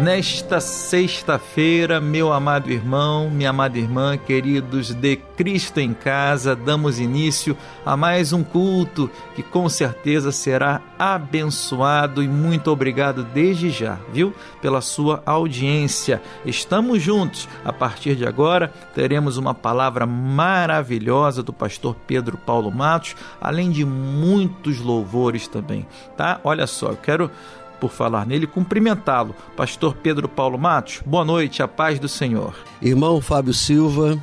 Nesta 0.00 0.60
sexta-feira, 0.60 2.00
meu 2.00 2.32
amado 2.32 2.70
irmão, 2.70 3.28
minha 3.28 3.50
amada 3.50 3.78
irmã, 3.78 4.16
queridos 4.16 4.94
de 4.94 5.16
Cristo 5.36 5.78
em 5.78 5.92
casa, 5.92 6.56
damos 6.56 6.98
início 6.98 7.54
a 7.84 7.98
mais 7.98 8.32
um 8.32 8.42
culto 8.42 9.10
que 9.34 9.42
com 9.42 9.68
certeza 9.68 10.32
será 10.32 10.80
abençoado 10.98 12.22
e 12.22 12.28
muito 12.28 12.70
obrigado 12.70 13.22
desde 13.24 13.68
já, 13.68 13.98
viu? 14.10 14.34
Pela 14.62 14.80
sua 14.80 15.22
audiência. 15.26 16.22
Estamos 16.46 17.02
juntos. 17.02 17.46
A 17.62 17.72
partir 17.72 18.16
de 18.16 18.24
agora, 18.24 18.72
teremos 18.94 19.36
uma 19.36 19.52
palavra 19.52 20.06
maravilhosa 20.06 21.42
do 21.42 21.52
pastor 21.52 21.94
Pedro 22.06 22.38
Paulo 22.38 22.70
Matos, 22.70 23.14
além 23.38 23.70
de 23.70 23.84
muitos 23.84 24.78
louvores 24.78 25.46
também, 25.46 25.86
tá? 26.16 26.40
Olha 26.42 26.66
só, 26.66 26.88
eu 26.88 26.96
quero 26.96 27.30
por 27.80 27.90
falar 27.90 28.26
nele, 28.26 28.46
cumprimentá-lo. 28.46 29.34
Pastor 29.56 29.94
Pedro 29.94 30.28
Paulo 30.28 30.58
Matos, 30.58 31.00
boa 31.04 31.24
noite, 31.24 31.62
a 31.62 31.68
paz 31.68 31.98
do 31.98 32.08
Senhor. 32.08 32.54
Irmão 32.82 33.20
Fábio 33.20 33.54
Silva, 33.54 34.22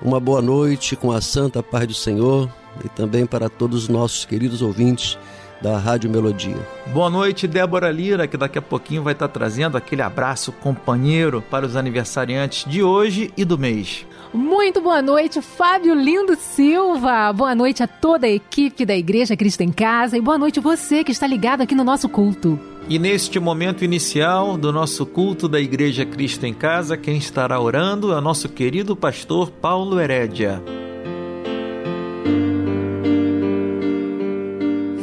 uma 0.00 0.18
boa 0.18 0.40
noite 0.40 0.96
com 0.96 1.12
a 1.12 1.20
santa 1.20 1.62
paz 1.62 1.86
do 1.86 1.94
Senhor 1.94 2.48
e 2.84 2.88
também 2.88 3.26
para 3.26 3.48
todos 3.48 3.84
os 3.84 3.88
nossos 3.88 4.24
queridos 4.24 4.62
ouvintes 4.62 5.18
da 5.60 5.78
Rádio 5.78 6.10
Melodia. 6.10 6.56
Boa 6.92 7.08
noite, 7.08 7.46
Débora 7.46 7.90
Lira, 7.90 8.26
que 8.26 8.36
daqui 8.36 8.58
a 8.58 8.62
pouquinho 8.62 9.02
vai 9.02 9.12
estar 9.12 9.28
trazendo 9.28 9.76
aquele 9.76 10.02
abraço 10.02 10.52
companheiro 10.52 11.42
para 11.50 11.64
os 11.64 11.76
aniversariantes 11.76 12.70
de 12.70 12.82
hoje 12.82 13.32
e 13.36 13.44
do 13.44 13.58
mês. 13.58 14.06
Muito 14.32 14.80
boa 14.80 15.00
noite, 15.00 15.40
Fábio 15.40 15.94
Lindo 15.94 16.34
Silva. 16.34 17.32
Boa 17.32 17.54
noite 17.54 17.82
a 17.82 17.86
toda 17.86 18.26
a 18.26 18.30
equipe 18.30 18.84
da 18.84 18.96
Igreja 18.96 19.36
Cristo 19.36 19.62
em 19.62 19.70
Casa 19.70 20.18
e 20.18 20.20
boa 20.20 20.36
noite 20.36 20.58
você 20.58 21.04
que 21.04 21.12
está 21.12 21.26
ligado 21.26 21.60
aqui 21.60 21.74
no 21.74 21.84
nosso 21.84 22.08
culto. 22.08 22.58
E 22.86 22.98
neste 22.98 23.40
momento 23.40 23.82
inicial 23.82 24.58
do 24.58 24.70
nosso 24.70 25.06
culto 25.06 25.48
da 25.48 25.58
Igreja 25.58 26.04
Cristo 26.04 26.44
em 26.44 26.52
Casa, 26.52 26.98
quem 26.98 27.16
estará 27.16 27.58
orando 27.58 28.12
é 28.12 28.16
o 28.16 28.20
nosso 28.20 28.46
querido 28.46 28.94
pastor 28.94 29.50
Paulo 29.50 29.98
Herédia. 29.98 30.62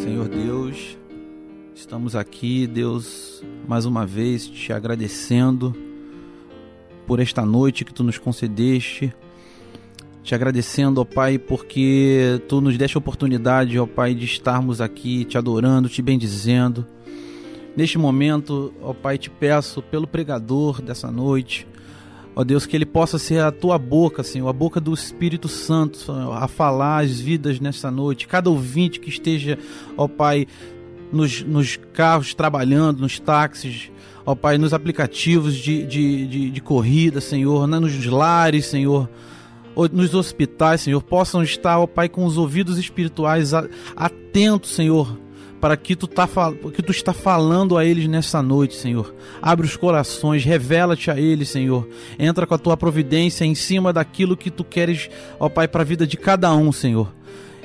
Senhor 0.04 0.30
Deus, 0.30 0.96
estamos 1.74 2.16
aqui, 2.16 2.68
Deus, 2.68 3.44
mais 3.68 3.84
uma 3.84 4.06
vez 4.06 4.46
te 4.46 4.72
agradecendo 4.72 5.76
por 7.08 7.20
esta 7.20 7.44
noite 7.44 7.84
que 7.84 7.94
tu 7.94 8.04
nos 8.04 8.20
concedeste. 8.20 9.12
Te 10.22 10.36
agradecendo, 10.36 11.02
ó 11.02 11.04
Pai, 11.04 11.40
porque 11.40 12.40
tu 12.48 12.62
nos 12.62 12.78
deste 12.78 12.96
a 12.96 13.00
oportunidade, 13.00 13.80
ó 13.80 13.88
Pai, 13.88 14.14
de 14.14 14.26
estarmos 14.26 14.80
aqui 14.80 15.26
te 15.26 15.36
adorando, 15.36 15.90
te 15.90 16.00
bendizendo. 16.00 16.86
Neste 17.76 17.98
momento, 17.98 18.74
ó 18.82 18.94
Pai, 18.94 19.18
te 19.18 19.30
peço 19.30 19.82
pelo 19.82 20.06
pregador 20.06 20.82
dessa 20.82 21.10
noite, 21.10 21.66
ó 22.36 22.44
Deus, 22.44 22.66
que 22.66 22.76
ele 22.76 22.86
possa 22.86 23.18
ser 23.18 23.42
a 23.42 23.52
tua 23.52 23.78
boca, 23.78 24.24
Senhor, 24.24 24.48
a 24.50 24.54
boca 24.54 24.80
do 24.80 24.94
Espírito 24.94 25.48
Santo, 25.48 25.98
Senhor, 25.98 26.34
a 26.34 26.48
falar 26.48 27.04
as 27.04 27.20
vidas 27.20 27.60
nesta 27.60 27.90
noite. 27.90 28.28
Cada 28.28 28.50
ouvinte 28.50 29.00
que 29.00 29.10
esteja, 29.10 29.58
ó 29.96 30.08
Pai, 30.08 30.48
nos, 31.12 31.42
nos 31.44 31.78
carros 31.94 32.34
trabalhando, 32.34 33.00
nos 33.00 33.20
táxis, 33.20 33.92
ó 34.26 34.36
Pai, 34.36 34.58
nos 34.58 34.74
aplicativos 34.74 35.56
de, 35.56 35.86
de, 35.86 36.28
de, 36.28 36.52
de 36.52 36.62
corrida, 36.62 37.22
Senhor, 37.22 37.68
né, 37.68 37.80
nos 37.80 38.06
lares, 38.06 38.66
Senhor 38.66 39.10
nos 39.92 40.14
hospitais, 40.14 40.82
Senhor, 40.82 41.02
possam 41.02 41.42
estar, 41.42 41.80
ó 41.80 41.88
Pai, 41.88 42.10
com 42.10 42.26
os 42.26 42.38
ouvidos 42.38 42.78
espirituais 42.78 43.54
atentos, 43.96 44.72
Senhor, 44.72 45.18
para 45.62 45.78
que 45.78 45.96
tu, 45.96 46.08
tá, 46.08 46.28
que 46.74 46.82
tu 46.82 46.92
está 46.92 47.14
falando 47.14 47.78
a 47.78 47.86
eles 47.86 48.08
nessa 48.08 48.42
noite, 48.42 48.76
Senhor. 48.76 49.14
Abre 49.40 49.68
os 49.68 49.78
corações, 49.78 50.44
revela-te 50.44 51.12
a 51.12 51.20
eles, 51.20 51.50
Senhor. 51.50 51.88
Entra 52.18 52.48
com 52.48 52.56
a 52.56 52.58
tua 52.58 52.76
providência 52.76 53.46
em 53.46 53.54
cima 53.54 53.94
daquilo 53.94 54.36
que 54.36 54.50
tu 54.50 54.64
queres, 54.64 55.08
ó 55.40 55.48
Pai, 55.48 55.68
para 55.68 55.84
a 55.84 55.86
vida 55.86 56.08
de 56.08 56.18
cada 56.18 56.52
um, 56.54 56.72
Senhor. 56.72 57.14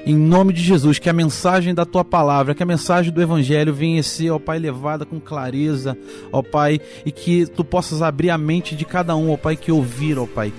Em 0.04 0.14
nome 0.14 0.52
de 0.52 0.62
Jesus, 0.62 0.98
que 1.00 1.08
a 1.08 1.12
mensagem 1.12 1.74
da 1.74 1.84
tua 1.84 2.04
palavra, 2.04 2.54
que 2.54 2.62
a 2.62 2.66
mensagem 2.66 3.12
do 3.12 3.20
evangelho 3.20 3.74
venha 3.74 4.00
ser, 4.02 4.30
ó 4.30 4.38
Pai, 4.38 4.58
levada 4.58 5.06
com 5.06 5.18
clareza, 5.18 5.96
ó 6.30 6.42
Pai, 6.42 6.78
e 7.04 7.10
que 7.10 7.46
tu 7.46 7.64
possas 7.64 8.02
abrir 8.02 8.30
a 8.30 8.38
mente 8.38 8.76
de 8.76 8.84
cada 8.84 9.16
um, 9.16 9.32
ó 9.32 9.36
Pai, 9.38 9.56
que 9.56 9.72
ouvir, 9.72 10.18
ó 10.18 10.26
Pai, 10.26 10.52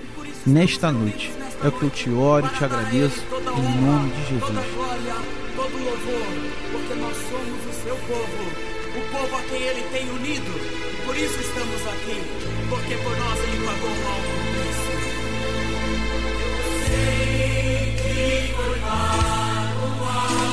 nesta 0.45 0.91
noite. 0.91 1.31
É 1.63 1.67
o 1.67 1.71
que 1.71 1.83
eu 1.83 1.89
te 1.89 2.09
oro 2.09 2.47
e 2.47 2.57
te 2.57 2.65
agradeço, 2.65 3.23
em 3.57 3.81
nome 3.81 4.11
de 4.11 4.29
Jesus 4.29 4.57
povo, 8.07 8.43
o 8.95 9.01
povo 9.11 9.35
a 9.35 9.41
quem 9.43 9.61
ele 9.61 9.83
tem 9.91 10.09
unido. 10.09 10.51
Por 11.05 11.15
isso 11.15 11.39
estamos 11.39 11.87
aqui, 11.87 12.21
porque 12.69 12.95
por 12.95 13.17
nós 13.17 13.39
ele 13.43 13.65
pagou 13.65 13.89
um 13.89 14.07
alto 14.07 14.29
preço. 14.53 14.87
Eu 16.63 16.71
sei 16.87 17.95
que 17.97 18.53
foi 18.55 18.79
pago 18.79 20.46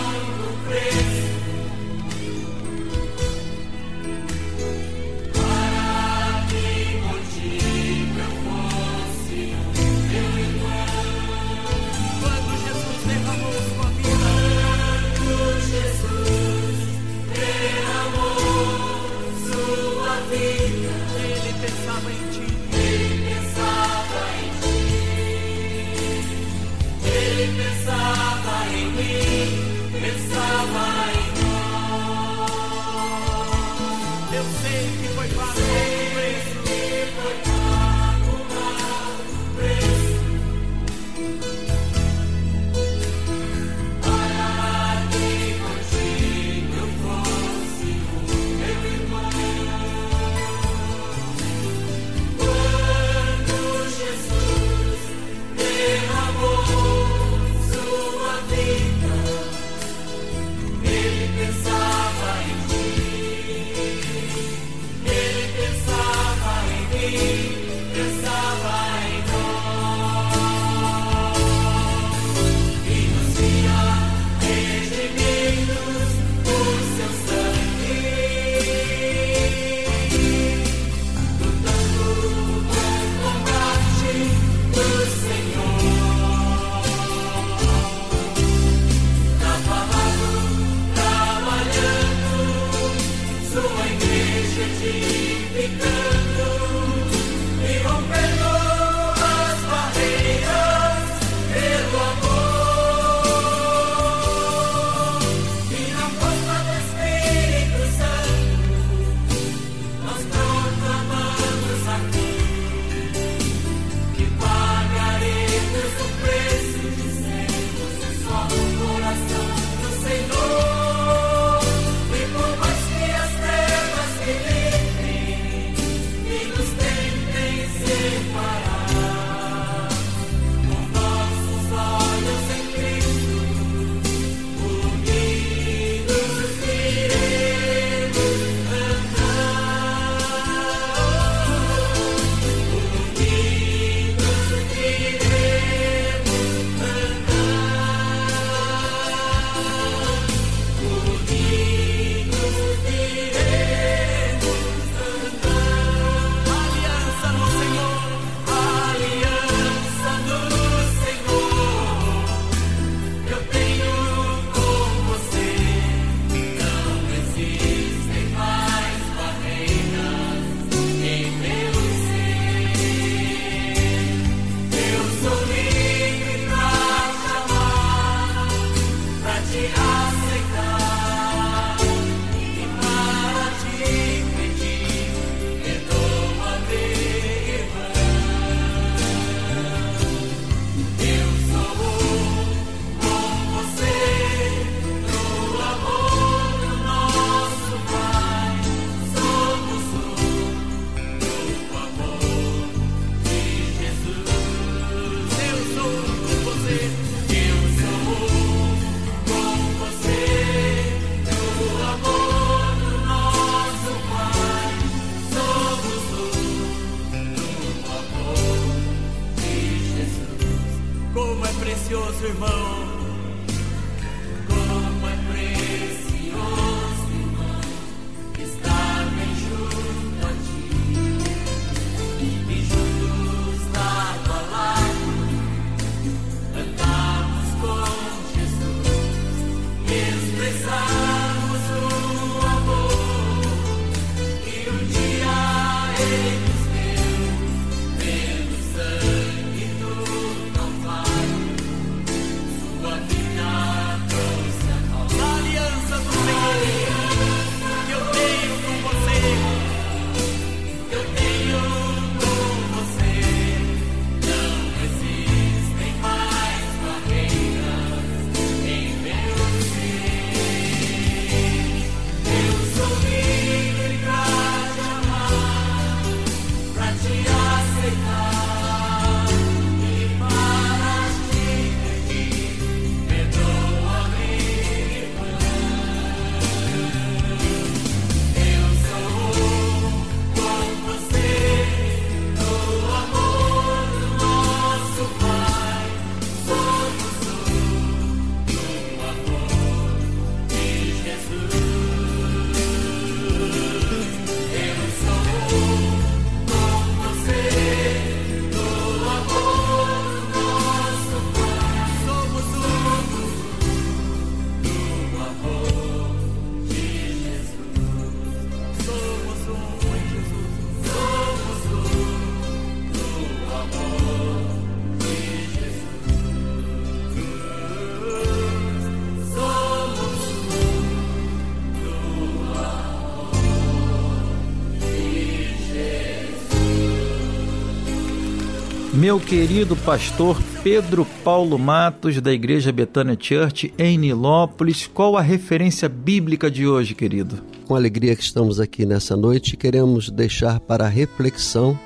Meu 339.05 339.21
querido 339.21 339.77
pastor 339.77 340.43
Pedro 340.63 341.07
Paulo 341.23 341.59
Matos, 341.59 342.19
da 342.23 342.33
Igreja 342.33 342.73
Betânia 342.73 343.15
Church, 343.21 343.71
em 343.77 343.99
Nilópolis, 343.99 344.87
qual 344.87 345.15
a 345.15 345.21
referência 345.21 345.91
bíblica 345.91 346.51
de 346.51 346.67
hoje, 346.67 346.95
querido? 346.95 347.37
Com 347.67 347.77
alegria 347.77 348.17
que 348.17 348.23
estamos 348.23 348.59
aqui 348.59 348.87
nessa 348.87 349.15
noite, 349.15 349.59
queremos 349.59 350.09
deixar 350.09 350.59
para 350.59 350.89
reflexão 350.89 351.79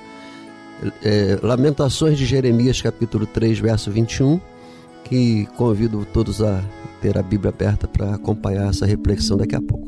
é, 1.03 1.37
Lamentações 1.43 2.17
de 2.17 2.25
Jeremias, 2.25 2.81
capítulo 2.81 3.27
3, 3.27 3.59
verso 3.59 3.91
21, 3.91 4.41
que 5.03 5.49
convido 5.57 6.07
todos 6.13 6.41
a 6.41 6.63
ter 7.03 7.19
a 7.19 7.23
Bíblia 7.23 7.51
aberta 7.51 7.89
para 7.89 8.15
acompanhar 8.15 8.71
essa 8.71 8.87
reflexão 8.87 9.37
daqui 9.37 9.57
a 9.57 9.61
pouco. 9.61 9.88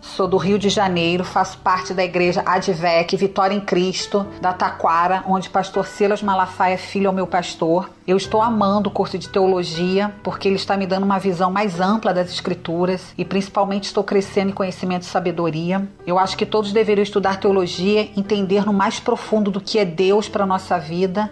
sou 0.00 0.28
do 0.28 0.36
Rio 0.36 0.58
de 0.58 0.68
Janeiro, 0.68 1.24
faço 1.24 1.58
parte 1.58 1.92
da 1.92 2.04
igreja 2.04 2.42
Advec 2.46 3.16
Vitória 3.16 3.54
em 3.54 3.60
Cristo, 3.60 4.26
da 4.40 4.52
Taquara, 4.52 5.24
onde 5.26 5.50
pastor 5.50 5.86
Silas 5.86 6.22
Malafaia 6.22 6.78
Filho 6.78 7.06
é 7.06 7.10
o 7.10 7.12
meu 7.12 7.26
pastor. 7.26 7.90
Eu 8.06 8.16
estou 8.16 8.40
amando 8.40 8.88
o 8.88 8.92
curso 8.92 9.18
de 9.18 9.28
teologia, 9.28 10.14
porque 10.22 10.48
ele 10.48 10.56
está 10.56 10.76
me 10.76 10.86
dando 10.86 11.04
uma 11.04 11.18
visão 11.18 11.50
mais 11.50 11.80
ampla 11.80 12.14
das 12.14 12.30
escrituras 12.30 13.12
e 13.18 13.24
principalmente 13.24 13.84
estou 13.84 14.04
crescendo 14.04 14.50
em 14.50 14.54
conhecimento 14.54 15.02
e 15.02 15.06
sabedoria. 15.06 15.86
Eu 16.06 16.18
acho 16.18 16.36
que 16.36 16.46
todos 16.46 16.72
deveriam 16.72 17.02
estudar 17.02 17.40
teologia, 17.40 18.08
entender 18.16 18.64
no 18.64 18.72
mais 18.72 19.00
profundo 19.00 19.50
do 19.50 19.60
que 19.60 19.78
é 19.78 19.84
Deus 19.84 20.28
para 20.28 20.44
a 20.44 20.46
nossa 20.46 20.78
vida. 20.78 21.30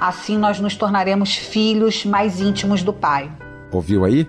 Assim 0.00 0.38
nós 0.38 0.60
nos 0.60 0.76
tornaremos 0.76 1.34
filhos 1.34 2.04
mais 2.04 2.40
íntimos 2.40 2.82
do 2.82 2.92
Pai. 2.92 3.30
Ouviu 3.72 4.04
aí? 4.04 4.28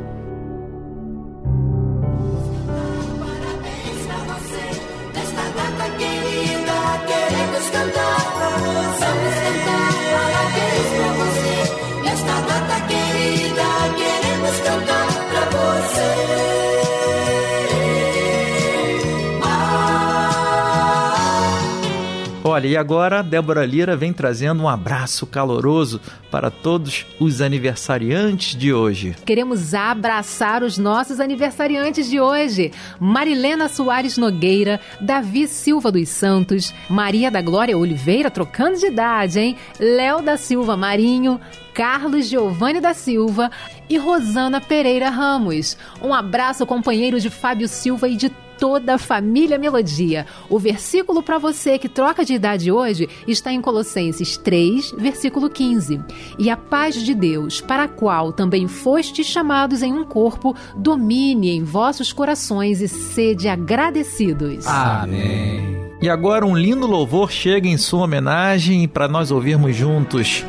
Olha, 22.51 22.67
e 22.67 22.75
agora 22.75 23.23
Débora 23.23 23.65
Lira 23.65 23.95
vem 23.95 24.11
trazendo 24.11 24.63
um 24.63 24.67
abraço 24.67 25.25
caloroso 25.25 26.01
para 26.29 26.51
todos 26.51 27.05
os 27.17 27.39
aniversariantes 27.39 28.59
de 28.59 28.73
hoje. 28.73 29.15
Queremos 29.25 29.73
abraçar 29.73 30.61
os 30.61 30.77
nossos 30.77 31.21
aniversariantes 31.21 32.09
de 32.09 32.19
hoje. 32.19 32.73
Marilena 32.99 33.69
Soares 33.69 34.17
Nogueira, 34.17 34.81
Davi 34.99 35.47
Silva 35.47 35.93
dos 35.93 36.09
Santos, 36.09 36.73
Maria 36.89 37.31
da 37.31 37.41
Glória 37.41 37.77
Oliveira, 37.77 38.29
trocando 38.29 38.77
de 38.77 38.87
idade, 38.87 39.39
hein? 39.39 39.55
Léo 39.79 40.21
da 40.21 40.35
Silva 40.35 40.75
Marinho, 40.75 41.39
Carlos 41.73 42.27
Giovanni 42.27 42.81
da 42.81 42.93
Silva 42.93 43.49
e 43.89 43.97
Rosana 43.97 44.59
Pereira 44.59 45.09
Ramos. 45.09 45.77
Um 46.01 46.13
abraço, 46.13 46.65
companheiro 46.65 47.17
de 47.17 47.29
Fábio 47.29 47.69
Silva 47.69 48.09
e 48.09 48.17
de 48.17 48.29
toda 48.61 48.93
a 48.93 48.97
família 48.99 49.57
Melodia. 49.57 50.27
O 50.47 50.59
versículo 50.59 51.23
para 51.23 51.39
você 51.39 51.79
que 51.79 51.89
troca 51.89 52.23
de 52.23 52.35
idade 52.35 52.71
hoje 52.71 53.09
está 53.27 53.51
em 53.51 53.59
Colossenses 53.59 54.37
3, 54.37 54.91
versículo 54.99 55.49
15. 55.49 55.99
E 56.37 56.47
a 56.47 56.55
paz 56.55 56.93
de 56.93 57.15
Deus, 57.15 57.59
para 57.59 57.85
a 57.85 57.87
qual 57.87 58.31
também 58.31 58.67
fostes 58.67 59.25
chamados 59.25 59.81
em 59.81 59.91
um 59.91 60.03
corpo, 60.03 60.55
domine 60.75 61.49
em 61.49 61.63
vossos 61.63 62.13
corações 62.13 62.81
e 62.81 62.87
sede 62.87 63.47
agradecidos. 63.47 64.67
Amém. 64.67 65.81
E 65.99 66.07
agora 66.07 66.45
um 66.45 66.55
lindo 66.55 66.85
louvor 66.85 67.31
chega 67.31 67.67
em 67.67 67.77
sua 67.77 68.03
homenagem 68.03 68.87
para 68.87 69.07
nós 69.07 69.31
ouvirmos 69.31 69.75
juntos. 69.75 70.45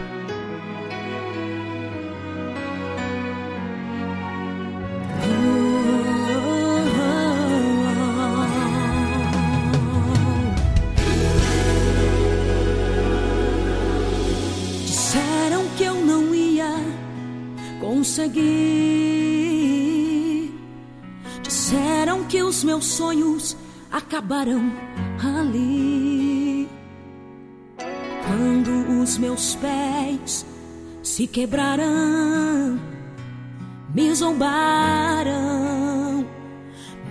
Acabaram 24.13 24.71
ali. 25.25 26.69
Quando 28.27 29.01
os 29.01 29.17
meus 29.17 29.55
pés 29.55 30.45
se 31.03 31.27
quebraram, 31.27 32.79
me 33.95 34.15
zombaram, 34.15 35.33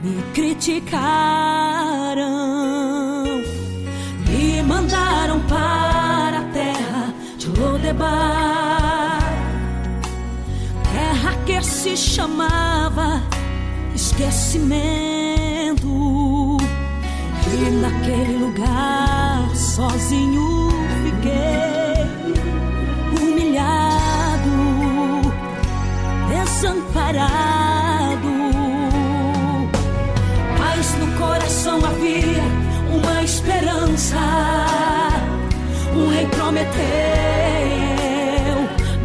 me 0.04 0.22
criticaram, 0.36 1.02
me 4.30 4.62
mandaram 4.62 5.40
para 5.48 6.38
a 6.38 6.44
terra 6.54 7.12
de 7.40 7.48
Lodebar, 7.48 9.22
terra 10.94 11.36
que 11.48 11.64
se 11.64 11.98
chamava 11.98 13.24
esquecimento. 13.96 15.41
Naquele 17.80 18.38
lugar 18.38 19.50
sozinho 19.56 20.70
fiquei, 21.04 22.06
humilhado, 23.18 24.52
desamparado. 26.28 27.32
Mas 30.60 30.96
no 30.98 31.08
coração 31.18 31.80
havia 31.86 32.44
uma 32.94 33.24
esperança. 33.24 34.18
O 35.96 36.10
rei 36.10 36.26
prometeu 36.28 36.72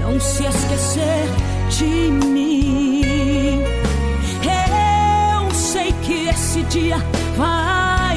não 0.01 0.19
se 0.19 0.45
esquecer 0.45 1.46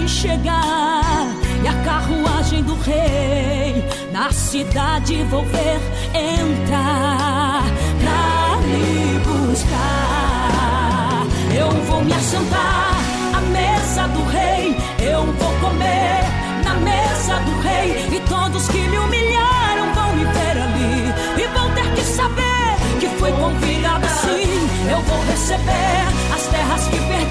chegar 0.09 1.27
e 1.63 1.67
a 1.67 1.73
carruagem 1.83 2.63
do 2.63 2.73
rei 2.73 3.85
na 4.11 4.31
cidade 4.31 5.23
vou 5.25 5.45
ver 5.45 5.79
entrar 6.13 7.63
pra 8.01 8.57
me 8.65 9.19
buscar. 9.19 9.67
Eu 11.55 11.69
vou 11.85 12.03
me 12.03 12.11
assentar 12.11 12.97
à 13.35 13.41
mesa 13.41 14.07
do 14.07 14.23
rei, 14.25 14.75
eu 14.99 15.25
vou 15.25 15.53
comer 15.61 16.23
na 16.63 16.73
mesa 16.73 17.39
do 17.41 17.59
rei 17.61 18.07
e 18.11 18.19
todos 18.27 18.67
que 18.67 18.79
me 18.79 18.97
humilharam 18.97 19.93
vão 19.93 20.15
me 20.15 20.25
ver 20.25 20.57
ali 20.57 21.13
e 21.43 21.47
vão 21.55 21.71
ter 21.75 21.93
que 21.93 22.01
saber 22.01 22.75
que 22.99 23.07
fui 23.19 23.31
convidado 23.31 24.07
sim. 24.07 24.69
Eu 24.91 25.01
vou 25.03 25.23
receber 25.25 26.18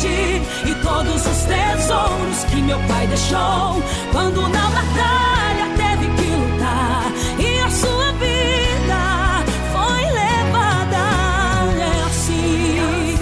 e 0.07 0.75
todos 0.83 1.27
os 1.27 1.45
tesouros 1.45 2.45
que 2.49 2.63
meu 2.63 2.79
pai 2.87 3.07
deixou 3.09 3.83
quando 4.13 4.43
na 4.49 4.71
batalha 4.71 5.67
teve 5.77 6.07
que 6.15 6.31
lutar 6.31 7.13
e 7.39 7.59
a 7.61 7.71
sua 7.71 8.13
vida 8.13 9.45
foi 9.73 10.03
levada. 10.13 11.05
É 11.81 12.03
assim 12.07 13.19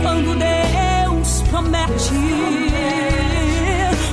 quando 0.00 0.38
Deus 0.38 1.42
promete. 1.50 2.14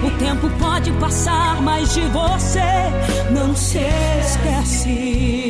O 0.04 0.10
tempo 0.18 0.50
pode 0.58 0.92
passar, 0.94 1.62
mas 1.62 1.94
de 1.94 2.02
você 2.02 2.90
não 3.32 3.56
se 3.56 3.80
esquece. 4.22 5.50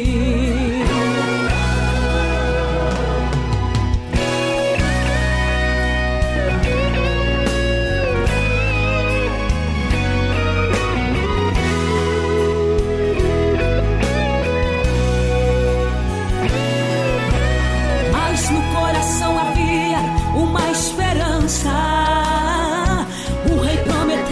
Esperança. 21.59 23.05
O 23.51 23.59
rei 23.61 23.77
prometeu 23.77 24.29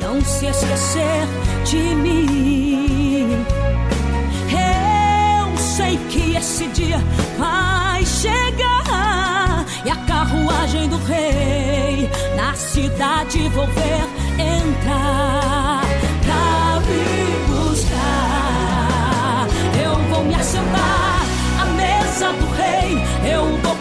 não 0.00 0.24
se 0.24 0.46
esquecer 0.46 1.26
de 1.64 1.94
mim. 1.96 3.44
Eu 4.50 5.56
sei 5.56 5.98
que 6.08 6.36
esse 6.36 6.66
dia 6.68 7.02
vai 7.38 8.04
chegar 8.04 9.64
e 9.84 9.90
a 9.90 9.96
carruagem 9.96 10.88
do 10.88 10.96
rei 11.04 12.08
na 12.36 12.54
cidade 12.54 13.48
vou 13.50 13.66
ver 13.66 14.04
entrar 14.38 15.82
pra 16.24 16.80
me 16.80 17.44
buscar. 17.48 19.48
Eu 19.82 19.96
vou 20.10 20.24
me 20.24 20.34
assentar 20.34 21.22
à 21.60 21.64
mesa 21.66 22.32
do 22.32 22.46
rei, 22.56 22.98
eu 23.32 23.56
vou 23.58 23.73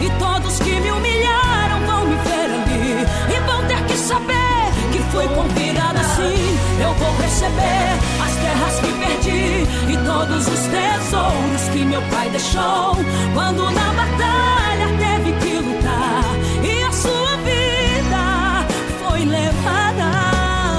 e 0.00 0.10
todos 0.18 0.58
que 0.58 0.80
me 0.80 0.90
humilharam 0.90 1.86
vão 1.86 2.06
me 2.06 2.16
ver 2.16 2.48
ali 2.56 3.06
e 3.34 3.40
vão 3.46 3.64
ter 3.66 3.82
que 3.86 3.96
saber 3.96 4.72
que 4.92 4.98
fui 5.10 5.26
convidado 5.28 5.98
assim. 5.98 6.58
Eu 6.80 6.92
vou 6.94 7.16
receber 7.16 7.98
as 8.24 8.34
terras 8.36 8.80
que 8.80 8.92
perdi 9.04 9.92
e 9.92 9.96
todos 10.04 10.48
os 10.48 10.60
tesouros 10.66 11.68
que 11.72 11.84
meu 11.84 12.02
pai 12.10 12.28
deixou 12.30 12.96
quando 13.34 13.70
na 13.70 13.92
batalha 13.92 14.88
teve 14.98 15.32
que 15.40 15.54
lutar 15.56 16.24
e 16.62 16.82
a 16.82 16.92
sua 16.92 17.36
vida 17.38 18.66
foi 19.00 19.24
levada. 19.24 20.10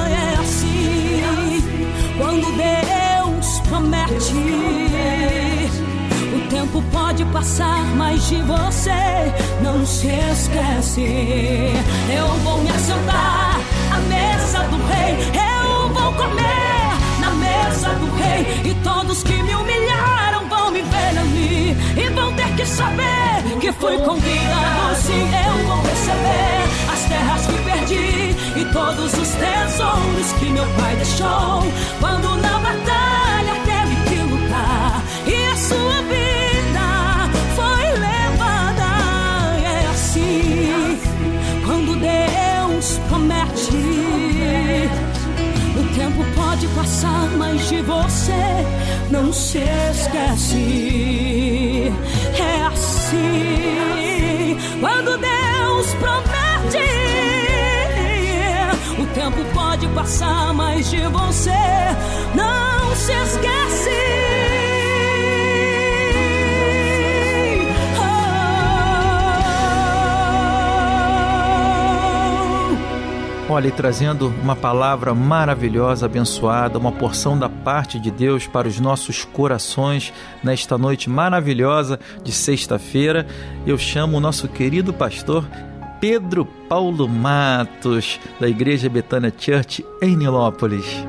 É 0.10 0.36
assim 0.42 1.64
quando 2.18 2.48
Deus 2.58 3.60
promete. 3.70 4.83
Pode 7.14 7.26
passar, 7.26 7.84
mas 7.96 8.28
de 8.28 8.38
você 8.38 9.32
não 9.62 9.86
se 9.86 10.08
esquece. 10.08 11.72
Eu 12.12 12.28
vou 12.40 12.58
me 12.64 12.72
assentar 12.72 13.60
à 13.92 14.00
mesa 14.00 14.64
do 14.64 14.78
rei, 14.88 15.14
eu 15.32 15.90
vou 15.90 16.12
comer 16.14 16.98
na 17.20 17.30
mesa 17.36 17.90
do 17.90 18.08
rei. 18.16 18.72
E 18.72 18.74
todos 18.84 19.22
que 19.22 19.44
me 19.44 19.54
humilharam 19.54 20.50
vão 20.50 20.72
me 20.72 20.82
ver 20.82 21.20
ali 21.20 21.78
e 21.96 22.10
vão 22.16 22.34
ter 22.34 22.52
que 22.56 22.66
saber 22.66 23.60
que 23.62 23.72
fui 23.74 23.96
convidado. 24.00 24.96
Sim, 24.96 25.30
eu 25.46 25.68
vou 25.68 25.84
receber 25.84 26.64
as 26.92 27.04
terras 27.10 27.46
que 27.46 27.58
perdi 27.62 28.60
e 28.60 28.66
todos 28.74 29.14
os 29.14 29.30
tesouros 29.36 30.32
que 30.40 30.50
meu 30.50 30.66
pai 30.66 30.96
deixou 30.96 31.64
quando 32.02 32.42
na 32.42 32.58
batalha 32.58 33.03
passar, 46.76 47.30
mas 47.38 47.68
de 47.70 47.82
você 47.82 48.66
não 49.10 49.32
se 49.32 49.60
esquece. 49.92 51.14
É 52.38 52.62
assim 52.66 54.58
quando 54.80 55.18
Deus 55.18 55.94
promete. 55.96 56.34
O 59.00 59.06
tempo 59.14 59.44
pode 59.54 59.88
passar, 59.90 60.54
mas 60.54 60.90
de 60.90 61.02
você 61.08 61.52
não 62.36 62.96
se 62.96 63.12
esquece. 63.14 64.63
Olha, 73.50 73.68
e 73.68 73.72
trazendo 73.72 74.34
uma 74.42 74.56
palavra 74.56 75.14
maravilhosa, 75.14 76.06
abençoada, 76.06 76.80
uma 76.80 76.94
porção 76.94 77.38
da 77.38 77.50
parte 77.50 78.00
de 78.00 78.10
Deus 78.10 78.48
para 78.48 78.70
os 78.70 78.80
nossos 78.80 79.26
corações 79.26 80.14
nesta 80.42 80.78
noite 80.78 81.10
maravilhosa 81.10 82.00
de 82.24 82.32
sexta-feira, 82.32 83.28
eu 83.68 83.78
chamo 83.78 84.18
o 84.18 84.22
nosso 84.22 84.48
querido 84.48 84.94
pastor 84.94 85.46
Pedro 86.00 86.46
Paulo 86.46 87.08
Matos, 87.08 88.20
da 88.40 88.48
Igreja 88.48 88.90
Betânia 88.90 89.34
Church 89.38 89.86
em 90.02 90.16
Nilópolis. 90.16 91.06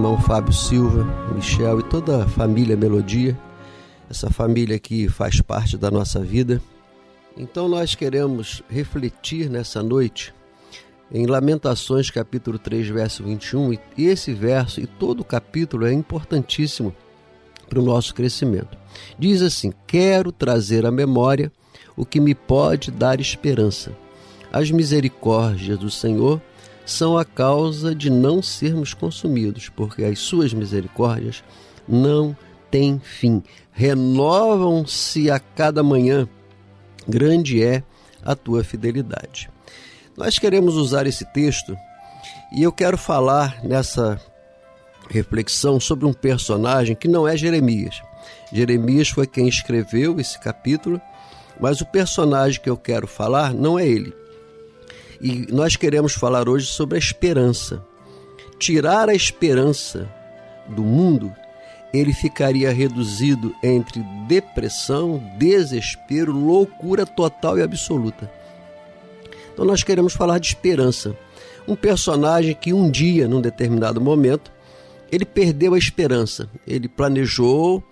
irmão 0.00 0.16
Fábio 0.18 0.52
Silva, 0.52 1.06
Michel 1.34 1.80
e 1.80 1.82
toda 1.82 2.22
a 2.22 2.26
família 2.26 2.74
Melodia, 2.74 3.36
essa 4.10 4.28
família 4.28 4.78
que 4.78 5.08
faz 5.08 5.40
parte 5.40 5.78
da 5.78 5.90
nossa 5.90 6.20
vida. 6.20 6.60
Então 7.36 7.68
nós 7.68 7.94
queremos 7.94 8.60
refletir 8.68 9.48
nessa 9.48 9.82
noite 9.82 10.34
em 11.12 11.26
Lamentações 11.26 12.10
capítulo 12.10 12.58
3, 12.58 12.88
verso 12.88 13.22
21, 13.22 13.72
e 13.72 13.80
esse 13.98 14.32
verso 14.32 14.80
e 14.80 14.86
todo 14.86 15.20
o 15.20 15.24
capítulo 15.24 15.86
é 15.86 15.92
importantíssimo, 15.92 16.94
para 17.68 17.78
o 17.78 17.84
nosso 17.84 18.12
crescimento. 18.14 18.76
Diz 19.16 19.40
assim: 19.42 19.72
Quero 19.86 20.32
trazer 20.32 20.84
à 20.84 20.90
memória 20.90 21.52
o 21.96 22.04
que 22.04 22.20
me 22.20 22.34
pode 22.34 22.90
dar 22.90 23.20
esperança. 23.20 23.92
As 24.52 24.72
misericórdias 24.72 25.78
do 25.78 25.88
Senhor 25.88 26.42
são 26.84 27.16
a 27.16 27.24
causa 27.24 27.94
de 27.94 28.10
não 28.10 28.42
sermos 28.42 28.92
consumidos, 28.92 29.68
porque 29.68 30.02
as 30.02 30.18
suas 30.18 30.52
misericórdias 30.52 31.44
não 31.88 32.36
têm 32.70 33.00
fim, 33.02 33.42
renovam-se 33.72 35.30
a 35.30 35.38
cada 35.38 35.82
manhã. 35.82 36.28
Grande 37.08 37.62
é 37.62 37.82
a 38.24 38.34
tua 38.34 38.62
fidelidade. 38.62 39.50
Nós 40.16 40.38
queremos 40.38 40.76
usar 40.76 41.06
esse 41.06 41.24
texto 41.32 41.76
e 42.52 42.62
eu 42.62 42.72
quero 42.72 42.98
falar 42.98 43.62
nessa 43.64 44.20
reflexão 45.08 45.80
sobre 45.80 46.06
um 46.06 46.12
personagem 46.12 46.94
que 46.94 47.08
não 47.08 47.26
é 47.26 47.36
Jeremias. 47.36 48.00
Jeremias 48.52 49.08
foi 49.08 49.26
quem 49.26 49.48
escreveu 49.48 50.20
esse 50.20 50.38
capítulo, 50.38 51.00
mas 51.58 51.80
o 51.80 51.86
personagem 51.86 52.60
que 52.60 52.70
eu 52.70 52.76
quero 52.76 53.06
falar 53.06 53.52
não 53.54 53.78
é 53.78 53.86
ele. 53.86 54.12
E 55.20 55.46
nós 55.52 55.76
queremos 55.76 56.14
falar 56.14 56.48
hoje 56.48 56.66
sobre 56.66 56.96
a 56.96 56.98
esperança. 56.98 57.84
Tirar 58.58 59.08
a 59.08 59.14
esperança 59.14 60.08
do 60.68 60.82
mundo, 60.82 61.32
ele 61.92 62.12
ficaria 62.12 62.72
reduzido 62.72 63.54
entre 63.62 64.00
depressão, 64.28 65.22
desespero, 65.36 66.32
loucura 66.32 67.04
total 67.04 67.58
e 67.58 67.62
absoluta. 67.62 68.30
Então 69.52 69.64
nós 69.64 69.82
queremos 69.82 70.12
falar 70.12 70.38
de 70.38 70.48
esperança. 70.48 71.16
Um 71.66 71.74
personagem 71.74 72.54
que 72.54 72.72
um 72.72 72.90
dia, 72.90 73.26
num 73.28 73.40
determinado 73.40 74.00
momento, 74.00 74.52
ele 75.10 75.24
perdeu 75.24 75.74
a 75.74 75.78
esperança. 75.78 76.48
Ele 76.66 76.88
planejou, 76.88 77.82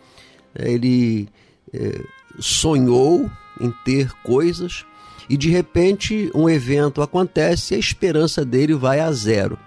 ele 0.55 1.29
é, 1.73 2.01
sonhou 2.39 3.29
em 3.61 3.73
ter 3.85 4.13
coisas 4.23 4.85
e 5.29 5.37
de 5.37 5.51
repente 5.51 6.31
um 6.35 6.49
evento 6.49 7.03
acontece 7.03 7.75
e 7.75 7.77
a 7.77 7.81
esperança 7.81 8.45
dele 8.45 8.75
vai 8.75 9.01
a 9.01 9.11
zero. 9.13 9.59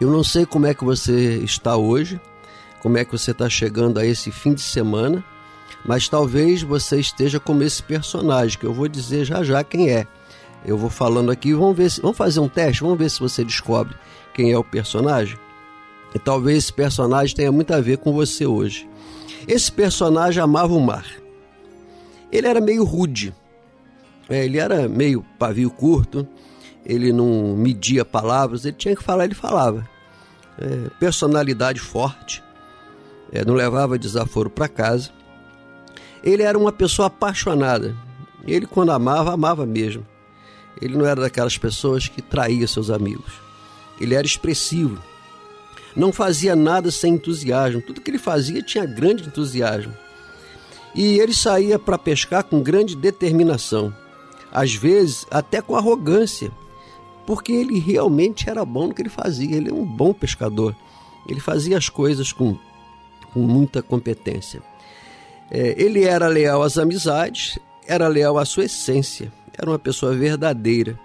Eu 0.00 0.10
não 0.10 0.22
sei 0.22 0.44
como 0.44 0.66
é 0.66 0.74
que 0.74 0.84
você 0.84 1.38
está 1.38 1.76
hoje, 1.76 2.20
como 2.86 2.98
é 2.98 3.04
que 3.04 3.10
você 3.10 3.32
está 3.32 3.50
chegando 3.50 3.98
a 3.98 4.06
esse 4.06 4.30
fim 4.30 4.54
de 4.54 4.60
semana, 4.60 5.24
mas 5.84 6.08
talvez 6.08 6.62
você 6.62 7.00
esteja 7.00 7.40
como 7.40 7.64
esse 7.64 7.82
personagem, 7.82 8.56
que 8.56 8.64
eu 8.64 8.72
vou 8.72 8.86
dizer 8.86 9.24
já 9.24 9.42
já 9.42 9.64
quem 9.64 9.90
é. 9.90 10.06
Eu 10.64 10.78
vou 10.78 10.88
falando 10.88 11.32
aqui, 11.32 11.52
vamos 11.52 11.76
ver 11.76 11.90
se, 11.90 12.00
vamos 12.00 12.16
fazer 12.16 12.38
um 12.38 12.48
teste, 12.48 12.84
vamos 12.84 12.96
ver 12.96 13.10
se 13.10 13.18
você 13.18 13.42
descobre 13.42 13.96
quem 14.32 14.52
é 14.52 14.56
o 14.56 14.62
personagem. 14.62 15.36
E 16.14 16.18
talvez 16.20 16.58
esse 16.58 16.72
personagem 16.72 17.34
tenha 17.34 17.50
muito 17.50 17.74
a 17.74 17.80
ver 17.80 17.98
com 17.98 18.12
você 18.12 18.46
hoje. 18.46 18.88
Esse 19.48 19.72
personagem 19.72 20.40
amava 20.40 20.72
o 20.72 20.80
mar. 20.80 21.06
Ele 22.30 22.46
era 22.46 22.60
meio 22.60 22.84
rude, 22.84 23.34
é, 24.28 24.44
ele 24.44 24.58
era 24.58 24.88
meio 24.88 25.26
pavio 25.40 25.70
curto, 25.70 26.24
ele 26.84 27.12
não 27.12 27.56
media 27.56 28.04
palavras, 28.04 28.64
ele 28.64 28.76
tinha 28.76 28.94
que 28.94 29.02
falar, 29.02 29.24
ele 29.24 29.34
falava. 29.34 29.84
É, 30.56 30.88
personalidade 31.00 31.80
forte, 31.80 32.45
não 33.44 33.54
levava 33.54 33.98
desaforo 33.98 34.48
para 34.48 34.68
casa. 34.68 35.10
Ele 36.22 36.42
era 36.42 36.58
uma 36.58 36.72
pessoa 36.72 37.06
apaixonada. 37.06 37.96
Ele, 38.46 38.66
quando 38.66 38.92
amava, 38.92 39.32
amava 39.32 39.66
mesmo. 39.66 40.06
Ele 40.80 40.96
não 40.96 41.06
era 41.06 41.20
daquelas 41.20 41.56
pessoas 41.56 42.08
que 42.08 42.22
traía 42.22 42.66
seus 42.66 42.90
amigos. 42.90 43.32
Ele 44.00 44.14
era 44.14 44.26
expressivo. 44.26 45.02
Não 45.94 46.12
fazia 46.12 46.54
nada 46.54 46.90
sem 46.90 47.14
entusiasmo. 47.14 47.80
Tudo 47.80 48.00
que 48.00 48.10
ele 48.10 48.18
fazia 48.18 48.62
tinha 48.62 48.84
grande 48.84 49.26
entusiasmo. 49.26 49.94
E 50.94 51.18
ele 51.18 51.34
saía 51.34 51.78
para 51.78 51.98
pescar 51.98 52.44
com 52.44 52.62
grande 52.62 52.96
determinação 52.96 53.92
às 54.56 54.74
vezes 54.74 55.26
até 55.30 55.60
com 55.60 55.76
arrogância, 55.76 56.50
porque 57.26 57.52
ele 57.52 57.78
realmente 57.78 58.48
era 58.48 58.64
bom 58.64 58.88
no 58.88 58.94
que 58.94 59.02
ele 59.02 59.10
fazia, 59.10 59.54
ele 59.54 59.68
é 59.68 59.72
um 59.72 59.84
bom 59.84 60.14
pescador, 60.14 60.74
ele 61.28 61.40
fazia 61.40 61.76
as 61.76 61.90
coisas 61.90 62.32
com, 62.32 62.58
com 63.36 63.40
muita 63.40 63.82
competência. 63.82 64.62
É, 65.50 65.74
ele 65.76 66.04
era 66.04 66.26
leal 66.26 66.62
às 66.62 66.78
amizades, 66.78 67.58
era 67.86 68.08
leal 68.08 68.38
à 68.38 68.46
sua 68.46 68.64
essência, 68.64 69.30
era 69.52 69.70
uma 69.70 69.78
pessoa 69.78 70.16
verdadeira, 70.16 70.98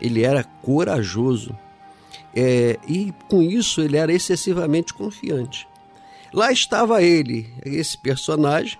ele 0.00 0.24
era 0.24 0.42
corajoso 0.42 1.56
é, 2.34 2.80
e 2.88 3.14
com 3.28 3.40
isso 3.40 3.80
ele 3.80 3.96
era 3.96 4.12
excessivamente 4.12 4.92
confiante. 4.92 5.68
Lá 6.34 6.50
estava 6.50 7.00
ele, 7.00 7.48
esse 7.64 7.96
personagem, 7.96 8.76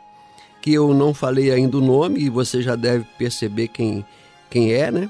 que 0.60 0.74
eu 0.74 0.92
não 0.92 1.14
falei 1.14 1.52
ainda 1.52 1.78
o 1.78 1.80
nome 1.80 2.18
e 2.22 2.28
você 2.28 2.60
já 2.60 2.74
deve 2.74 3.06
perceber 3.16 3.68
quem, 3.68 4.04
quem 4.50 4.72
é, 4.72 4.90
né? 4.90 5.08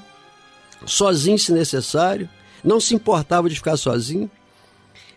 Sozinho 0.85 1.39
se 1.39 1.51
necessário, 1.51 2.29
não 2.63 2.79
se 2.79 2.93
importava 2.93 3.49
de 3.49 3.55
ficar 3.55 3.77
sozinho, 3.77 4.29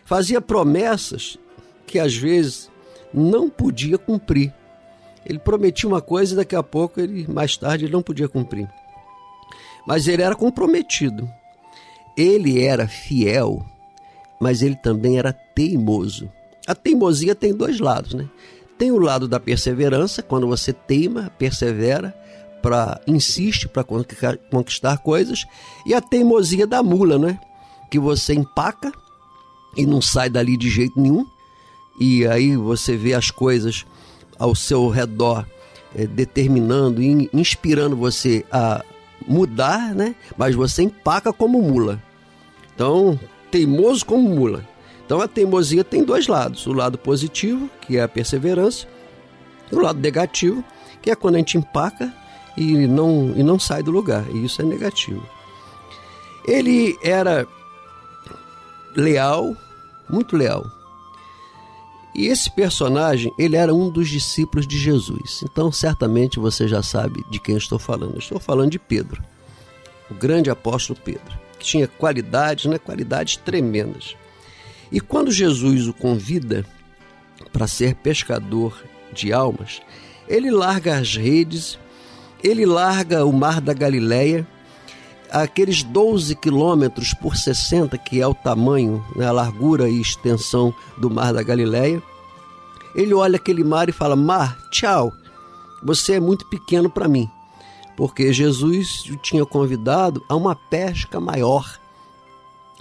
fazia 0.03 0.41
promessas 0.41 1.37
que 1.85 1.99
às 1.99 2.15
vezes 2.15 2.69
não 3.13 3.49
podia 3.49 3.97
cumprir. 3.97 4.53
Ele 5.25 5.39
prometia 5.39 5.87
uma 5.87 6.01
coisa 6.01 6.33
e 6.33 6.37
daqui 6.37 6.55
a 6.55 6.63
pouco 6.63 6.99
ele 6.99 7.25
mais 7.27 7.55
tarde 7.55 7.85
ele 7.85 7.93
não 7.93 8.01
podia 8.01 8.27
cumprir. 8.27 8.69
Mas 9.87 10.07
ele 10.07 10.21
era 10.21 10.35
comprometido. 10.35 11.29
Ele 12.15 12.63
era 12.63 12.87
fiel, 12.87 13.65
mas 14.39 14.61
ele 14.61 14.75
também 14.75 15.17
era 15.17 15.33
teimoso. 15.33 16.29
A 16.67 16.75
teimosia 16.75 17.33
tem 17.33 17.53
dois 17.53 17.79
lados, 17.79 18.13
né? 18.13 18.29
Tem 18.77 18.91
o 18.91 18.99
lado 18.99 19.27
da 19.27 19.39
perseverança, 19.39 20.21
quando 20.21 20.47
você 20.47 20.71
teima, 20.73 21.31
persevera, 21.37 22.13
para 22.61 22.99
insiste 23.05 23.67
para 23.67 23.83
conquistar 23.83 24.97
coisas, 24.99 25.45
e 25.85 25.93
a 25.93 25.99
teimosia 25.99 26.65
da 26.65 26.81
mula, 26.81 27.17
né? 27.19 27.39
Que 27.91 27.99
você 27.99 28.33
empaca 28.33 28.91
e 29.75 29.85
não 29.85 30.01
sai 30.01 30.29
dali 30.29 30.55
de 30.55 30.69
jeito 30.69 30.99
nenhum, 30.99 31.25
e 31.99 32.25
aí 32.27 32.55
você 32.55 32.95
vê 32.95 33.13
as 33.13 33.29
coisas 33.31 33.85
ao 34.37 34.55
seu 34.55 34.89
redor 34.89 35.45
é, 35.95 36.07
determinando 36.07 37.01
e 37.01 37.29
inspirando 37.33 37.95
você 37.95 38.45
a 38.51 38.83
mudar, 39.27 39.93
né? 39.93 40.15
Mas 40.37 40.55
você 40.55 40.83
empaca 40.83 41.31
como 41.31 41.61
mula. 41.61 42.01
Então, 42.75 43.19
teimoso 43.51 44.05
como 44.05 44.27
mula. 44.27 44.67
Então 45.05 45.21
a 45.21 45.27
teimosia 45.27 45.83
tem 45.83 46.03
dois 46.03 46.27
lados: 46.27 46.65
o 46.65 46.73
lado 46.73 46.97
positivo, 46.97 47.69
que 47.81 47.97
é 47.97 48.03
a 48.03 48.07
perseverança, 48.07 48.87
e 49.71 49.75
o 49.75 49.79
lado 49.79 49.99
negativo, 49.99 50.63
que 51.01 51.11
é 51.11 51.15
quando 51.15 51.35
a 51.35 51.37
gente 51.37 51.57
empaca 51.57 52.11
e 52.57 52.87
não, 52.87 53.33
e 53.35 53.43
não 53.43 53.59
sai 53.59 53.83
do 53.83 53.91
lugar. 53.91 54.25
E 54.33 54.45
isso 54.45 54.61
é 54.61 54.65
negativo. 54.65 55.23
Ele 56.47 56.97
era 57.03 57.47
leal, 58.95 59.55
muito 60.09 60.35
leal. 60.35 60.65
E 62.15 62.27
esse 62.27 62.49
personagem, 62.51 63.33
ele 63.39 63.55
era 63.55 63.73
um 63.73 63.89
dos 63.89 64.07
discípulos 64.07 64.67
de 64.67 64.77
Jesus. 64.77 65.43
Então, 65.43 65.71
certamente 65.71 66.39
você 66.39 66.67
já 66.67 66.83
sabe 66.83 67.23
de 67.29 67.39
quem 67.39 67.57
estou 67.57 67.79
falando. 67.79 68.19
Estou 68.19 68.39
falando 68.39 68.71
de 68.71 68.79
Pedro, 68.79 69.23
o 70.11 70.13
grande 70.13 70.49
apóstolo 70.49 70.99
Pedro, 71.03 71.39
que 71.57 71.65
tinha 71.65 71.87
qualidades, 71.87 72.65
né, 72.65 72.77
qualidades 72.77 73.37
tremendas. 73.37 74.15
E 74.91 74.99
quando 74.99 75.31
Jesus 75.31 75.87
o 75.87 75.93
convida 75.93 76.63
para 77.51 77.67
ser 77.67 77.95
pescador 77.95 78.83
de 79.11 79.33
almas, 79.33 79.81
ele 80.27 80.51
larga 80.51 80.99
as 80.99 81.15
redes, 81.15 81.79
ele 82.43 82.65
larga 82.65 83.25
o 83.25 83.33
mar 83.33 83.59
da 83.59 83.73
Galileia, 83.73 84.47
aqueles 85.33 85.81
12 85.81 86.35
quilômetros 86.35 87.13
por 87.13 87.35
60, 87.35 87.97
que 87.97 88.21
é 88.21 88.27
o 88.27 88.35
tamanho, 88.35 89.03
né, 89.15 89.25
a 89.25 89.31
largura 89.31 89.89
e 89.89 89.99
extensão 89.99 90.73
do 90.97 91.09
mar 91.09 91.33
da 91.33 91.41
Galileia. 91.41 92.01
Ele 92.95 93.13
olha 93.13 93.37
aquele 93.37 93.63
mar 93.63 93.89
e 93.89 93.91
fala: 93.91 94.15
Mar, 94.15 94.55
tchau, 94.69 95.11
você 95.81 96.13
é 96.13 96.19
muito 96.19 96.47
pequeno 96.47 96.89
para 96.89 97.07
mim. 97.07 97.27
Porque 97.97 98.31
Jesus 98.31 99.05
o 99.09 99.17
tinha 99.17 99.45
convidado 99.45 100.23
a 100.29 100.35
uma 100.35 100.55
pesca 100.55 101.19
maior, 101.19 101.79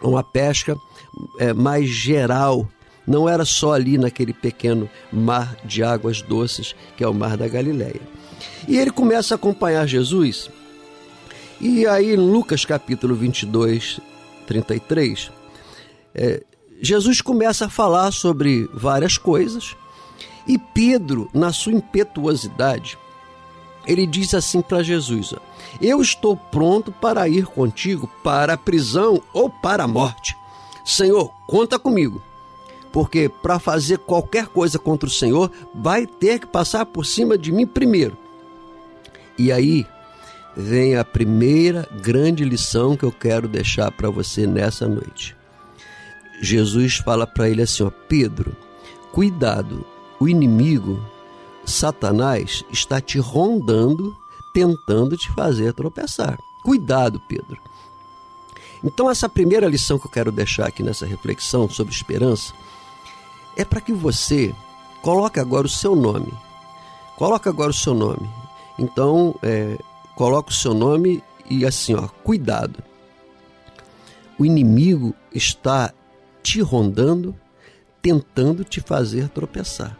uma 0.02 0.22
pesca 0.22 0.76
é, 1.38 1.52
mais 1.52 1.88
geral. 1.88 2.68
Não 3.06 3.28
era 3.28 3.44
só 3.44 3.72
ali 3.72 3.98
naquele 3.98 4.32
pequeno 4.32 4.88
mar 5.12 5.56
de 5.64 5.82
águas 5.82 6.22
doces 6.22 6.74
que 6.96 7.02
é 7.02 7.08
o 7.08 7.14
mar 7.14 7.36
da 7.36 7.48
Galileia. 7.48 8.00
E 8.68 8.78
ele 8.78 8.90
começa 8.90 9.34
a 9.34 9.36
acompanhar 9.36 9.86
Jesus. 9.86 10.48
E 11.62 11.86
aí, 11.86 12.16
Lucas 12.16 12.64
capítulo 12.64 13.14
22, 13.14 14.00
33, 14.48 15.30
é, 16.12 16.42
Jesus 16.80 17.20
começa 17.20 17.66
a 17.66 17.70
falar 17.70 18.10
sobre 18.10 18.68
várias 18.74 19.16
coisas. 19.16 19.76
E 20.44 20.58
Pedro, 20.58 21.30
na 21.32 21.52
sua 21.52 21.72
impetuosidade, 21.72 22.98
ele 23.86 24.08
diz 24.08 24.34
assim 24.34 24.60
para 24.60 24.82
Jesus: 24.82 25.34
Eu 25.80 26.02
estou 26.02 26.36
pronto 26.36 26.90
para 26.90 27.28
ir 27.28 27.46
contigo 27.46 28.10
para 28.24 28.54
a 28.54 28.58
prisão 28.58 29.22
ou 29.32 29.48
para 29.48 29.84
a 29.84 29.88
morte. 29.88 30.36
Senhor, 30.84 31.32
conta 31.46 31.78
comigo. 31.78 32.20
Porque 32.90 33.28
para 33.28 33.60
fazer 33.60 33.98
qualquer 33.98 34.48
coisa 34.48 34.80
contra 34.80 35.08
o 35.08 35.12
Senhor, 35.12 35.48
vai 35.72 36.08
ter 36.08 36.40
que 36.40 36.46
passar 36.48 36.86
por 36.86 37.06
cima 37.06 37.38
de 37.38 37.52
mim 37.52 37.68
primeiro. 37.68 38.18
E 39.38 39.52
aí 39.52 39.86
vem 40.56 40.96
a 40.96 41.04
primeira 41.04 41.88
grande 42.00 42.44
lição 42.44 42.96
que 42.96 43.04
eu 43.04 43.12
quero 43.12 43.48
deixar 43.48 43.90
para 43.90 44.10
você 44.10 44.46
nessa 44.46 44.86
noite. 44.86 45.36
Jesus 46.40 46.96
fala 46.96 47.26
para 47.26 47.48
ele 47.48 47.62
assim: 47.62 47.82
ó, 47.82 47.90
Pedro, 47.90 48.54
cuidado, 49.12 49.86
o 50.18 50.28
inimigo, 50.28 51.02
Satanás, 51.64 52.64
está 52.70 53.00
te 53.00 53.18
rondando, 53.18 54.16
tentando 54.52 55.16
te 55.16 55.30
fazer 55.30 55.72
tropeçar. 55.72 56.38
Cuidado, 56.62 57.20
Pedro. 57.28 57.58
Então, 58.84 59.08
essa 59.08 59.28
primeira 59.28 59.68
lição 59.68 59.98
que 59.98 60.06
eu 60.06 60.10
quero 60.10 60.32
deixar 60.32 60.66
aqui 60.66 60.82
nessa 60.82 61.06
reflexão 61.06 61.68
sobre 61.68 61.94
esperança 61.94 62.52
é 63.56 63.64
para 63.64 63.80
que 63.80 63.92
você 63.92 64.52
coloque 65.00 65.38
agora 65.38 65.66
o 65.66 65.70
seu 65.70 65.94
nome. 65.94 66.32
Coloque 67.16 67.48
agora 67.48 67.70
o 67.70 67.74
seu 67.74 67.94
nome. 67.94 68.28
Então, 68.76 69.36
é, 69.42 69.78
coloque 70.16 70.50
o 70.50 70.54
seu 70.54 70.74
nome 70.74 71.22
e 71.48 71.66
assim, 71.66 71.94
ó, 71.94 72.08
cuidado. 72.08 72.82
O 74.38 74.44
inimigo 74.44 75.14
está 75.34 75.92
te 76.42 76.60
rondando, 76.60 77.34
tentando 78.00 78.64
te 78.64 78.80
fazer 78.80 79.28
tropeçar. 79.28 79.98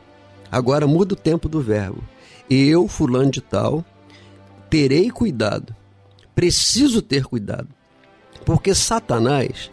Agora 0.51 0.87
muda 0.87 1.15
o 1.15 1.17
tempo 1.17 1.49
do 1.49 1.61
verbo. 1.61 2.03
Eu, 2.49 2.89
fulano 2.89 3.31
de 3.31 3.41
tal, 3.41 3.85
terei 4.69 5.11
cuidado. 5.11 5.75
Preciso 6.35 7.01
ter 7.01 7.25
cuidado. 7.25 7.69
Porque 8.45 8.75
Satanás 8.75 9.71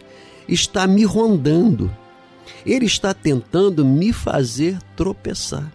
está 0.48 0.86
me 0.86 1.04
rondando. 1.04 1.90
Ele 2.64 2.86
está 2.86 3.12
tentando 3.12 3.84
me 3.84 4.12
fazer 4.12 4.78
tropeçar. 4.96 5.72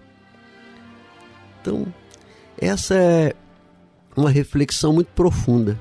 Então, 1.62 1.86
essa 2.58 2.96
é 2.96 3.34
uma 4.16 4.30
reflexão 4.30 4.94
muito 4.94 5.08
profunda. 5.08 5.80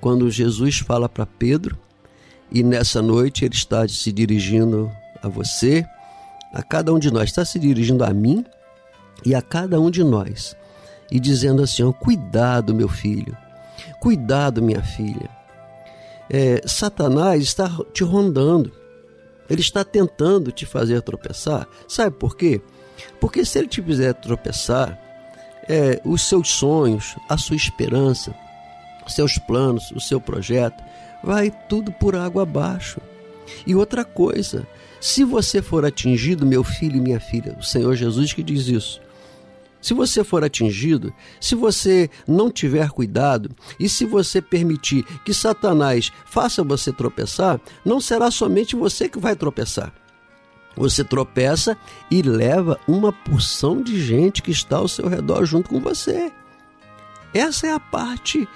Quando 0.00 0.30
Jesus 0.30 0.78
fala 0.78 1.08
para 1.08 1.26
Pedro, 1.26 1.76
e 2.50 2.62
nessa 2.62 3.02
noite 3.02 3.44
ele 3.44 3.54
está 3.54 3.86
se 3.86 4.10
dirigindo 4.12 4.90
a 5.22 5.28
você, 5.28 5.84
a 6.52 6.62
cada 6.62 6.92
um 6.92 6.98
de 6.98 7.10
nós, 7.10 7.24
está 7.24 7.44
se 7.44 7.58
dirigindo 7.58 8.04
a 8.04 8.12
mim 8.12 8.44
e 9.24 9.34
a 9.34 9.42
cada 9.42 9.80
um 9.80 9.90
de 9.90 10.02
nós, 10.02 10.56
e 11.10 11.20
dizendo 11.20 11.62
assim: 11.62 11.90
cuidado, 11.92 12.74
meu 12.74 12.88
filho, 12.88 13.36
cuidado, 14.00 14.62
minha 14.62 14.82
filha. 14.82 15.28
É, 16.30 16.62
Satanás 16.66 17.42
está 17.42 17.70
te 17.92 18.04
rondando, 18.04 18.70
ele 19.48 19.60
está 19.60 19.84
tentando 19.84 20.52
te 20.52 20.64
fazer 20.64 21.02
tropeçar. 21.02 21.66
Sabe 21.86 22.16
por 22.16 22.36
quê? 22.36 22.60
Porque 23.20 23.44
se 23.44 23.58
ele 23.58 23.68
te 23.68 23.82
fizer 23.82 24.12
tropeçar, 24.14 24.98
é, 25.68 26.00
os 26.04 26.22
seus 26.22 26.48
sonhos, 26.48 27.16
a 27.28 27.36
sua 27.36 27.56
esperança, 27.56 28.34
os 29.06 29.14
seus 29.14 29.38
planos, 29.38 29.90
o 29.92 30.00
seu 30.00 30.20
projeto, 30.20 30.82
vai 31.22 31.50
tudo 31.68 31.92
por 31.92 32.16
água 32.16 32.42
abaixo. 32.42 33.00
E 33.66 33.74
outra 33.74 34.04
coisa, 34.04 34.66
se 35.00 35.24
você 35.24 35.62
for 35.62 35.84
atingido, 35.84 36.46
meu 36.46 36.64
filho 36.64 36.96
e 36.96 37.00
minha 37.00 37.20
filha, 37.20 37.56
o 37.58 37.62
Senhor 37.62 37.94
Jesus 37.94 38.32
que 38.32 38.42
diz 38.42 38.66
isso. 38.68 39.00
Se 39.80 39.94
você 39.94 40.24
for 40.24 40.42
atingido, 40.42 41.14
se 41.40 41.54
você 41.54 42.10
não 42.26 42.50
tiver 42.50 42.90
cuidado 42.90 43.50
e 43.78 43.88
se 43.88 44.04
você 44.04 44.42
permitir 44.42 45.04
que 45.24 45.32
Satanás 45.32 46.10
faça 46.26 46.64
você 46.64 46.92
tropeçar, 46.92 47.60
não 47.84 48.00
será 48.00 48.30
somente 48.30 48.74
você 48.74 49.08
que 49.08 49.20
vai 49.20 49.36
tropeçar. 49.36 49.92
Você 50.78 51.02
tropeça 51.02 51.76
e 52.08 52.22
leva 52.22 52.78
uma 52.86 53.12
porção 53.12 53.82
de 53.82 54.00
gente 54.00 54.40
que 54.40 54.52
está 54.52 54.76
ao 54.76 54.86
seu 54.86 55.08
redor 55.08 55.44
junto 55.44 55.68
com 55.68 55.80
você. 55.80 56.32
Essa 57.34 57.66
é 57.66 57.72
a 57.72 57.80
parte 57.80 58.48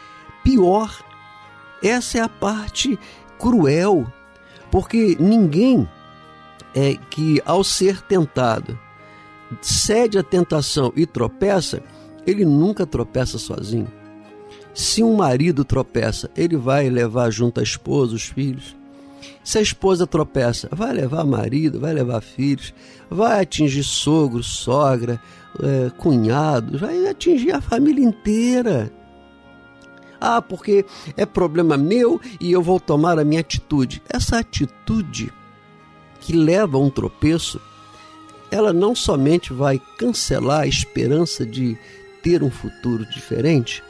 pior. 0.45 1.05
Essa 1.83 2.19
é 2.19 2.21
a 2.21 2.29
parte 2.29 2.97
cruel, 3.39 4.07
porque 4.71 5.17
ninguém 5.19 5.89
é 6.75 6.95
que 7.11 7.43
ao 7.45 7.65
ser 7.65 8.01
tentado 8.03 8.79
cede 9.61 10.17
à 10.17 10.23
tentação 10.23 10.93
e 10.95 11.05
tropeça, 11.05 11.83
ele 12.25 12.45
nunca 12.45 12.87
tropeça 12.87 13.37
sozinho. 13.37 13.91
Se 14.73 15.03
um 15.03 15.17
marido 15.17 15.65
tropeça, 15.65 16.31
ele 16.37 16.57
vai 16.57 16.89
levar 16.89 17.31
junto 17.31 17.59
a 17.59 17.63
esposa, 17.63 18.15
os 18.15 18.23
filhos. 18.23 18.77
Se 19.45 19.59
a 19.59 19.63
esposa 19.63 20.07
tropeça, 20.07 20.69
vai 20.73 20.93
levar 20.93 21.25
marido, 21.25 21.81
vai 21.81 21.93
levar 21.93 22.21
filhos, 22.21 22.73
vai 23.11 23.43
atingir 23.43 23.85
sogro, 23.85 24.43
sogra, 24.43 25.21
é, 25.61 25.91
cunhado, 25.91 26.79
vai 26.79 27.07
atingir 27.07 27.53
a 27.53 27.61
família 27.61 28.05
inteira. 28.05 28.93
Ah, 30.21 30.41
porque 30.41 30.85
é 31.17 31.27
problema 31.27 31.77
meu 31.77 32.21
e 32.41 32.53
eu 32.53 32.63
vou 32.63 32.79
tomar 32.79 33.19
a 33.19 33.25
minha 33.25 33.41
atitude. 33.41 34.01
Essa 34.09 34.39
atitude 34.39 35.33
que 36.21 36.33
leva 36.33 36.77
a 36.77 36.81
um 36.81 36.89
tropeço, 36.89 37.61
ela 38.51 38.73
não 38.73 38.95
somente 38.95 39.53
vai 39.53 39.81
cancelar 39.99 40.61
a 40.61 40.67
esperança 40.67 41.45
de 41.45 41.77
ter 42.23 42.43
um 42.43 42.51
futuro 42.51 43.05
diferente, 43.07 43.83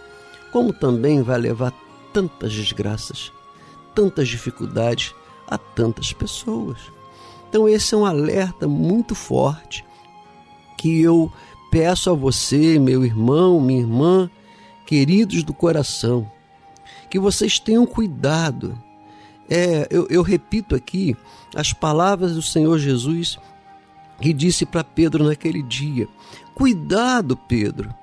como 0.51 0.73
também 0.73 1.21
vai 1.21 1.38
levar 1.38 1.73
tantas 2.12 2.53
desgraças, 2.53 3.31
tantas 3.95 4.29
dificuldades 4.29 5.14
a 5.46 5.59
tantas 5.59 6.12
pessoas. 6.12 6.78
Então, 7.48 7.68
esse 7.68 7.94
é 7.94 7.98
um 7.98 8.07
alerta 8.07 8.66
muito 8.66 9.14
forte 9.14 9.85
que 10.78 11.00
eu 11.00 11.31
peço 11.70 12.11
a 12.11 12.14
você, 12.14 12.78
meu 12.78 13.05
irmão, 13.05 13.61
minha 13.61 13.81
irmã, 13.81 14.31
queridos 14.87 15.42
do 15.42 15.55
coração, 15.55 16.31
que 17.09 17.18
vocês 17.18 17.59
tenham 17.59 17.87
cuidado. 17.87 18.78
É, 19.48 19.87
eu, 19.90 20.07
eu 20.09 20.22
repito 20.22 20.74
aqui 20.74 21.16
as 21.55 21.72
palavras 21.72 22.35
do 22.35 22.42
Senhor 22.42 22.78
Jesus 22.78 23.38
que 24.20 24.33
disse 24.33 24.64
para 24.64 24.85
Pedro 24.85 25.24
naquele 25.24 25.62
dia: 25.62 26.09
Cuidado, 26.55 27.37
Pedro, 27.37 27.94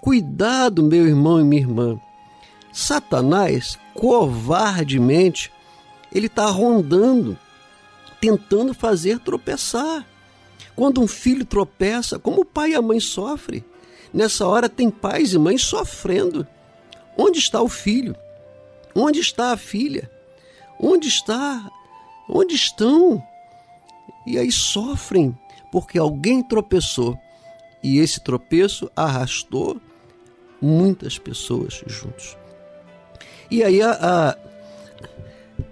cuidado, 0.00 0.82
meu 0.82 1.06
irmão 1.06 1.40
e 1.40 1.44
minha 1.44 1.62
irmã. 1.62 2.00
Satanás, 2.72 3.78
covardemente, 3.94 5.50
ele 6.16 6.26
está 6.28 6.46
rondando, 6.46 7.38
tentando 8.20 8.72
fazer 8.72 9.18
tropeçar. 9.18 10.06
Quando 10.74 11.02
um 11.02 11.06
filho 11.06 11.44
tropeça, 11.44 12.18
como 12.18 12.40
o 12.40 12.44
pai 12.44 12.70
e 12.70 12.74
a 12.74 12.80
mãe 12.80 12.98
sofrem. 13.00 13.62
Nessa 14.12 14.46
hora 14.46 14.68
tem 14.68 14.90
pais 14.90 15.34
e 15.34 15.38
mães 15.38 15.62
sofrendo. 15.62 16.46
Onde 17.18 17.38
está 17.38 17.60
o 17.60 17.68
filho? 17.68 18.16
Onde 18.94 19.20
está 19.20 19.52
a 19.52 19.56
filha? 19.58 20.10
Onde 20.80 21.08
está? 21.08 21.70
Onde 22.28 22.54
estão? 22.54 23.22
E 24.26 24.38
aí 24.38 24.50
sofrem 24.50 25.36
porque 25.70 25.98
alguém 25.98 26.42
tropeçou 26.42 27.18
e 27.82 27.98
esse 27.98 28.20
tropeço 28.20 28.90
arrastou 28.96 29.80
muitas 30.60 31.18
pessoas 31.18 31.82
juntos. 31.86 32.36
E 33.50 33.62
aí 33.62 33.82
a, 33.82 33.92
a, 33.92 34.36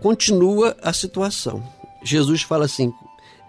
continua 0.05 0.77
a 0.83 0.93
situação. 0.93 1.65
Jesus 2.03 2.43
fala 2.43 2.67
assim: 2.67 2.93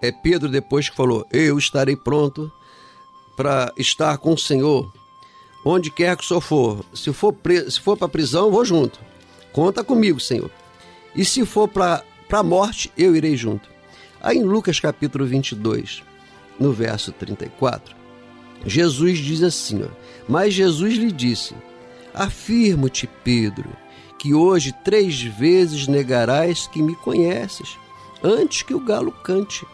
é 0.00 0.10
Pedro 0.10 0.48
depois 0.48 0.88
que 0.88 0.96
falou: 0.96 1.26
Eu 1.30 1.58
estarei 1.58 1.94
pronto 1.94 2.50
para 3.36 3.70
estar 3.76 4.16
com 4.16 4.32
o 4.32 4.38
Senhor, 4.38 4.90
onde 5.62 5.90
quer 5.90 6.16
que 6.16 6.24
o 6.24 6.26
Senhor 6.26 6.40
for. 6.40 6.82
Se 6.94 7.12
for, 7.12 7.36
se 7.68 7.78
for 7.78 7.94
para 7.98 8.06
a 8.06 8.08
prisão, 8.08 8.50
vou 8.50 8.64
junto. 8.64 8.98
Conta 9.52 9.84
comigo, 9.84 10.18
Senhor. 10.18 10.50
E 11.14 11.26
se 11.26 11.44
for 11.44 11.68
para 11.68 12.02
a 12.32 12.42
morte, 12.42 12.90
eu 12.96 13.14
irei 13.14 13.36
junto. 13.36 13.68
Aí 14.18 14.38
em 14.38 14.42
Lucas 14.42 14.80
capítulo 14.80 15.26
22, 15.26 16.02
no 16.58 16.72
verso 16.72 17.12
34, 17.12 17.94
Jesus 18.64 19.18
diz 19.18 19.42
assim: 19.42 19.82
ó, 19.82 19.88
Mas 20.26 20.54
Jesus 20.54 20.94
lhe 20.94 21.12
disse: 21.12 21.54
Afirmo-te, 22.14 23.06
Pedro, 23.22 23.68
que 24.18 24.34
hoje 24.34 24.72
três 24.84 25.22
vezes 25.22 25.86
negarás 25.86 26.66
que 26.66 26.82
me 26.82 26.94
conheces, 26.96 27.78
antes 28.22 28.62
que 28.62 28.74
o 28.74 28.80
galo 28.80 29.12
cante. 29.12 29.66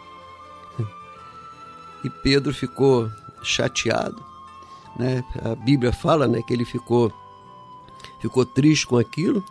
E 2.05 2.11
Pedro 2.11 2.53
ficou 2.53 3.11
chateado. 3.43 4.23
Né? 4.99 5.25
A 5.45 5.55
Bíblia 5.55 5.93
fala 5.93 6.27
né, 6.27 6.43
que 6.47 6.53
ele 6.53 6.65
ficou, 6.65 7.13
ficou 8.21 8.45
triste 8.45 8.87
com 8.87 8.99
aquilo, 8.99 9.45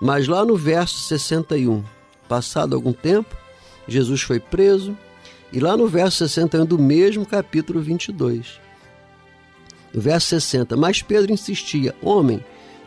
mas 0.00 0.26
lá 0.26 0.44
no 0.44 0.56
verso 0.56 0.98
61, 0.98 1.84
passado 2.28 2.74
algum 2.74 2.92
tempo, 2.92 3.36
Jesus 3.86 4.22
foi 4.22 4.40
preso, 4.40 4.96
e 5.52 5.60
lá 5.60 5.76
no 5.76 5.86
verso 5.86 6.18
61 6.18 6.64
do 6.64 6.78
mesmo 6.78 7.24
capítulo 7.26 7.80
22, 7.80 8.60
no 9.92 10.00
verso 10.00 10.28
60, 10.28 10.76
mas 10.76 11.02
Pedro 11.02 11.32
insistia: 11.32 11.94
Homem, 12.02 12.42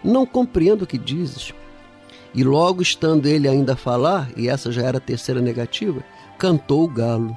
não 0.06 0.26
compreendo 0.26 0.84
o 0.84 0.88
que 0.88 0.98
dizes. 0.98 1.54
E 2.34 2.44
logo 2.44 2.82
estando 2.82 3.26
ele 3.26 3.48
ainda 3.48 3.74
a 3.74 3.78
falar, 3.78 4.30
e 4.38 4.48
essa 4.48 4.72
já 4.72 4.84
era 4.84 4.98
a 4.98 5.02
terceira 5.02 5.42
negativa, 5.42 6.04
cantou 6.38 6.84
o 6.84 6.88
galo. 6.88 7.36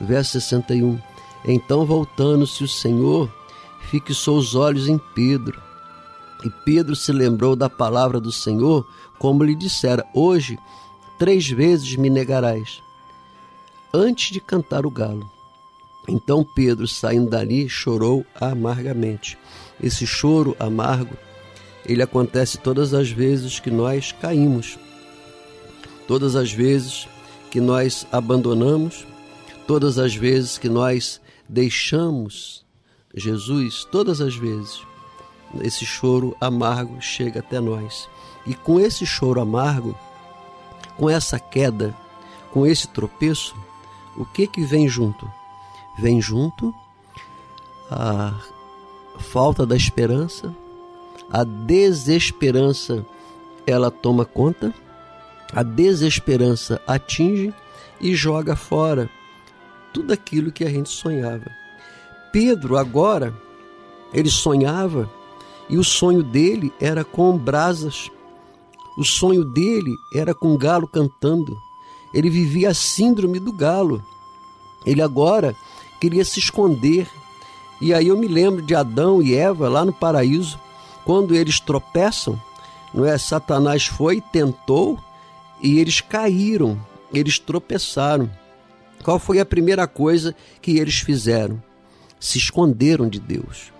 Verso 0.00 0.32
61. 0.32 0.98
Então, 1.44 1.84
voltando-se 1.84 2.62
o 2.62 2.68
Senhor, 2.68 3.32
fixou 3.90 4.38
os 4.38 4.54
olhos 4.54 4.88
em 4.88 4.98
Pedro. 5.14 5.60
E 6.44 6.50
Pedro 6.64 6.94
se 6.94 7.10
lembrou 7.10 7.56
da 7.56 7.68
palavra 7.68 8.20
do 8.20 8.30
Senhor, 8.30 8.86
como 9.18 9.42
lhe 9.42 9.56
dissera: 9.56 10.06
Hoje, 10.14 10.58
três 11.18 11.48
vezes 11.48 11.96
me 11.96 12.08
negarás, 12.08 12.80
antes 13.92 14.30
de 14.30 14.40
cantar 14.40 14.86
o 14.86 14.90
galo. 14.90 15.28
Então 16.08 16.42
Pedro, 16.42 16.86
saindo 16.86 17.28
dali, 17.28 17.68
chorou 17.68 18.24
amargamente. 18.40 19.36
Esse 19.82 20.06
choro 20.06 20.56
amargo, 20.58 21.16
ele 21.88 22.02
acontece 22.02 22.58
todas 22.58 22.92
as 22.92 23.10
vezes 23.10 23.58
que 23.58 23.70
nós 23.70 24.12
caímos, 24.12 24.78
todas 26.06 26.36
as 26.36 26.52
vezes 26.52 27.08
que 27.50 27.60
nós 27.60 28.06
abandonamos, 28.12 29.06
todas 29.66 29.98
as 29.98 30.14
vezes 30.14 30.58
que 30.58 30.68
nós 30.68 31.20
deixamos 31.48 32.64
Jesus, 33.14 33.86
todas 33.90 34.20
as 34.20 34.36
vezes, 34.36 34.82
esse 35.62 35.86
choro 35.86 36.36
amargo 36.40 37.00
chega 37.00 37.40
até 37.40 37.58
nós. 37.58 38.08
E 38.46 38.54
com 38.54 38.78
esse 38.78 39.06
choro 39.06 39.40
amargo, 39.40 39.96
com 40.96 41.08
essa 41.08 41.40
queda, 41.40 41.94
com 42.52 42.66
esse 42.66 42.86
tropeço, 42.88 43.56
o 44.16 44.26
que 44.26 44.46
que 44.46 44.62
vem 44.62 44.86
junto? 44.88 45.30
Vem 45.98 46.20
junto 46.20 46.74
a 47.90 48.34
falta 49.18 49.64
da 49.64 49.74
esperança, 49.74 50.54
a 51.30 51.44
desesperança, 51.44 53.04
ela 53.66 53.90
toma 53.90 54.24
conta, 54.24 54.72
a 55.52 55.62
desesperança 55.62 56.80
atinge 56.86 57.54
e 58.00 58.14
joga 58.14 58.56
fora 58.56 59.10
tudo 59.92 60.12
aquilo 60.12 60.52
que 60.52 60.64
a 60.64 60.70
gente 60.70 60.88
sonhava. 60.88 61.50
Pedro 62.32 62.76
agora, 62.76 63.34
ele 64.12 64.30
sonhava 64.30 65.10
e 65.68 65.76
o 65.76 65.84
sonho 65.84 66.22
dele 66.22 66.72
era 66.80 67.04
com 67.04 67.36
brasas. 67.36 68.10
O 68.96 69.04
sonho 69.04 69.44
dele 69.44 69.94
era 70.14 70.34
com 70.34 70.56
galo 70.56 70.88
cantando. 70.88 71.56
Ele 72.12 72.30
vivia 72.30 72.70
a 72.70 72.74
síndrome 72.74 73.38
do 73.38 73.52
galo. 73.52 74.02
Ele 74.86 75.02
agora 75.02 75.54
queria 76.00 76.24
se 76.24 76.38
esconder. 76.38 77.08
E 77.80 77.92
aí 77.92 78.08
eu 78.08 78.16
me 78.16 78.26
lembro 78.26 78.62
de 78.62 78.74
Adão 78.74 79.22
e 79.22 79.34
Eva 79.34 79.68
lá 79.68 79.84
no 79.84 79.92
paraíso, 79.92 80.58
quando 81.08 81.34
eles 81.34 81.58
tropeçam, 81.58 82.38
não 82.92 83.06
é? 83.06 83.16
Satanás 83.16 83.86
foi 83.86 84.20
tentou 84.20 85.02
e 85.62 85.78
eles 85.78 86.02
caíram, 86.02 86.78
eles 87.10 87.38
tropeçaram. 87.38 88.30
Qual 89.02 89.18
foi 89.18 89.40
a 89.40 89.46
primeira 89.46 89.86
coisa 89.86 90.36
que 90.60 90.76
eles 90.78 90.98
fizeram? 90.98 91.62
Se 92.20 92.36
esconderam 92.36 93.08
de 93.08 93.18
Deus. 93.18 93.72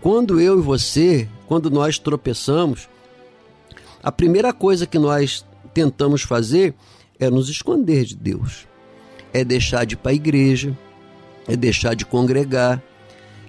Quando 0.00 0.40
eu 0.40 0.58
e 0.58 0.60
você, 0.60 1.28
quando 1.46 1.70
nós 1.70 2.00
tropeçamos, 2.00 2.88
a 4.02 4.10
primeira 4.10 4.52
coisa 4.52 4.84
que 4.84 4.98
nós 4.98 5.46
tentamos 5.72 6.22
fazer 6.22 6.74
é 7.16 7.30
nos 7.30 7.48
esconder 7.48 8.06
de 8.06 8.16
Deus. 8.16 8.66
É 9.32 9.44
deixar 9.44 9.86
de 9.86 9.94
ir 9.94 9.98
para 9.98 10.10
a 10.10 10.16
igreja, 10.16 10.76
é 11.46 11.54
deixar 11.54 11.94
de 11.94 12.04
congregar, 12.04 12.82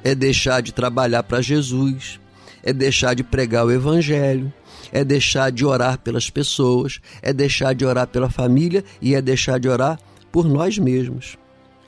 é 0.04 0.14
deixar 0.14 0.62
de 0.62 0.72
trabalhar 0.72 1.24
para 1.24 1.42
Jesus, 1.42 2.20
é 2.64 2.72
deixar 2.72 3.14
de 3.14 3.24
pregar 3.24 3.66
o 3.66 3.72
evangelho, 3.72 4.52
é 4.92 5.04
deixar 5.04 5.52
de 5.52 5.66
orar 5.66 6.00
pelas 6.00 6.30
pessoas, 6.30 7.00
é 7.22 7.34
deixar 7.34 7.74
de 7.74 7.86
orar 7.86 8.08
pela 8.08 8.30
família 8.30 8.84
e 9.02 9.14
é 9.14 9.22
deixar 9.22 9.60
de 9.60 9.68
orar 9.68 10.00
por 10.32 10.48
nós 10.48 10.78
mesmos. 10.78 11.38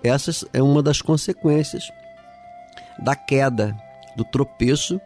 Essa 0.04 0.48
é 0.54 0.62
uma 0.62 0.84
das 0.84 1.02
consequências 1.02 1.90
da 3.00 3.16
queda, 3.16 3.76
do 4.16 4.24
tropeço 4.24 5.00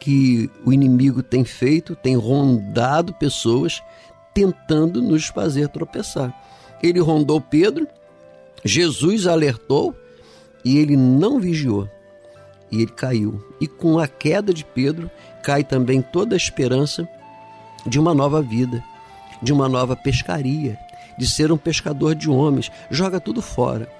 que 0.00 0.50
o 0.64 0.72
inimigo 0.72 1.22
tem 1.22 1.44
feito, 1.44 1.96
tem 1.96 2.16
rondado 2.16 3.12
pessoas 3.14 3.82
tentando 4.32 5.02
nos 5.02 5.26
fazer 5.26 5.68
tropeçar. 5.68 6.32
Ele 6.82 7.00
rondou 7.00 7.40
Pedro, 7.40 7.86
Jesus 8.64 9.26
alertou 9.26 9.94
e 10.64 10.78
ele 10.78 10.96
não 10.96 11.40
vigiou. 11.40 11.88
E 12.70 12.82
ele 12.82 12.92
caiu. 12.92 13.42
E 13.60 13.66
com 13.66 13.98
a 13.98 14.06
queda 14.06 14.52
de 14.52 14.64
Pedro, 14.64 15.10
cai 15.42 15.64
também 15.64 16.02
toda 16.02 16.34
a 16.34 16.36
esperança 16.36 17.08
de 17.86 17.98
uma 17.98 18.14
nova 18.14 18.42
vida, 18.42 18.82
de 19.42 19.52
uma 19.52 19.68
nova 19.68 19.96
pescaria, 19.96 20.78
de 21.18 21.28
ser 21.28 21.50
um 21.50 21.56
pescador 21.56 22.14
de 22.14 22.28
homens. 22.28 22.70
Joga 22.90 23.20
tudo 23.20 23.40
fora. 23.40 23.90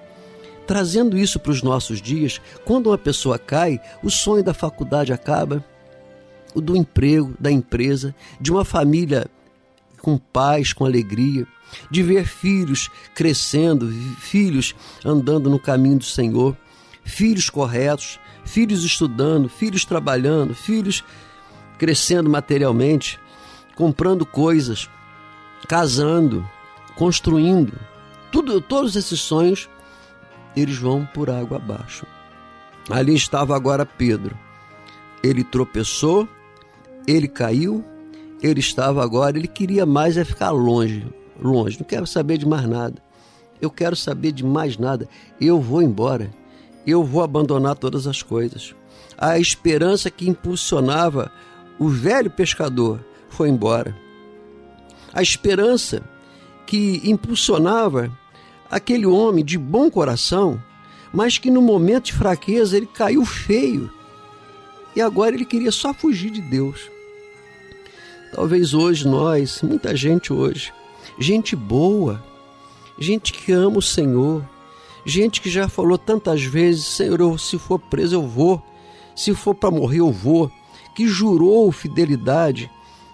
Trazendo 0.66 1.16
isso 1.16 1.40
para 1.40 1.52
os 1.52 1.62
nossos 1.62 2.02
dias, 2.02 2.40
quando 2.64 2.88
uma 2.88 2.98
pessoa 2.98 3.38
cai, 3.38 3.80
o 4.02 4.10
sonho 4.10 4.44
da 4.44 4.52
faculdade 4.52 5.12
acaba, 5.12 5.64
o 6.54 6.60
do 6.60 6.76
emprego, 6.76 7.34
da 7.40 7.50
empresa, 7.50 8.14
de 8.40 8.50
uma 8.50 8.64
família 8.64 9.26
com 10.02 10.18
paz, 10.18 10.72
com 10.72 10.84
alegria, 10.84 11.46
de 11.90 12.02
ver 12.02 12.26
filhos 12.26 12.90
crescendo, 13.14 13.90
filhos 14.20 14.74
andando 15.04 15.50
no 15.50 15.58
caminho 15.58 15.98
do 15.98 16.04
Senhor, 16.04 16.56
filhos 17.04 17.48
corretos, 17.50 18.18
filhos 18.48 18.82
estudando, 18.82 19.48
filhos 19.48 19.84
trabalhando, 19.84 20.54
filhos 20.54 21.04
crescendo 21.76 22.28
materialmente, 22.28 23.20
comprando 23.76 24.26
coisas, 24.26 24.90
casando, 25.68 26.48
construindo. 26.96 27.78
Tudo, 28.32 28.60
todos 28.60 28.96
esses 28.96 29.20
sonhos 29.20 29.68
eles 30.56 30.78
vão 30.78 31.06
por 31.14 31.30
água 31.30 31.58
abaixo. 31.58 32.06
Ali 32.90 33.14
estava 33.14 33.54
agora 33.54 33.84
Pedro. 33.86 34.36
Ele 35.22 35.44
tropeçou, 35.44 36.26
ele 37.06 37.28
caiu, 37.28 37.84
ele 38.42 38.60
estava 38.60 39.04
agora, 39.04 39.36
ele 39.36 39.48
queria 39.48 39.84
mais 39.84 40.16
é 40.16 40.24
ficar 40.24 40.50
longe, 40.50 41.06
longe, 41.40 41.78
não 41.78 41.86
quero 41.86 42.06
saber 42.06 42.38
de 42.38 42.46
mais 42.46 42.66
nada. 42.66 43.02
Eu 43.60 43.70
quero 43.70 43.96
saber 43.96 44.32
de 44.32 44.44
mais 44.44 44.78
nada. 44.78 45.08
Eu 45.40 45.60
vou 45.60 45.82
embora. 45.82 46.30
Eu 46.88 47.04
vou 47.04 47.22
abandonar 47.22 47.76
todas 47.76 48.06
as 48.06 48.22
coisas. 48.22 48.74
A 49.18 49.38
esperança 49.38 50.10
que 50.10 50.26
impulsionava 50.26 51.30
o 51.78 51.86
velho 51.86 52.30
pescador 52.30 52.98
foi 53.28 53.50
embora. 53.50 53.94
A 55.12 55.20
esperança 55.20 56.02
que 56.66 57.02
impulsionava 57.04 58.10
aquele 58.70 59.04
homem 59.04 59.44
de 59.44 59.58
bom 59.58 59.90
coração, 59.90 60.58
mas 61.12 61.36
que 61.36 61.50
no 61.50 61.60
momento 61.60 62.06
de 62.06 62.14
fraqueza 62.14 62.78
ele 62.78 62.86
caiu 62.86 63.22
feio. 63.26 63.92
E 64.96 65.02
agora 65.02 65.34
ele 65.34 65.44
queria 65.44 65.70
só 65.70 65.92
fugir 65.92 66.30
de 66.30 66.40
Deus. 66.40 66.90
Talvez 68.34 68.72
hoje 68.72 69.06
nós, 69.06 69.60
muita 69.60 69.94
gente 69.94 70.32
hoje, 70.32 70.72
gente 71.18 71.54
boa, 71.54 72.24
gente 72.98 73.30
que 73.30 73.52
ama 73.52 73.76
o 73.76 73.82
Senhor, 73.82 74.42
gente 75.08 75.40
que 75.40 75.50
já 75.50 75.68
falou 75.68 75.98
tantas 75.98 76.42
vezes: 76.42 76.84
Senhor, 76.84 77.38
se 77.38 77.58
for 77.58 77.78
preso 77.78 78.14
eu 78.14 78.26
vou, 78.26 78.62
se 79.14 79.34
for 79.34 79.54
para 79.54 79.70
morrer 79.70 80.00
eu 80.00 80.12
vou, 80.12 80.50
que 80.94 81.06
jurou 81.06 81.70
fidelidade 81.72 82.70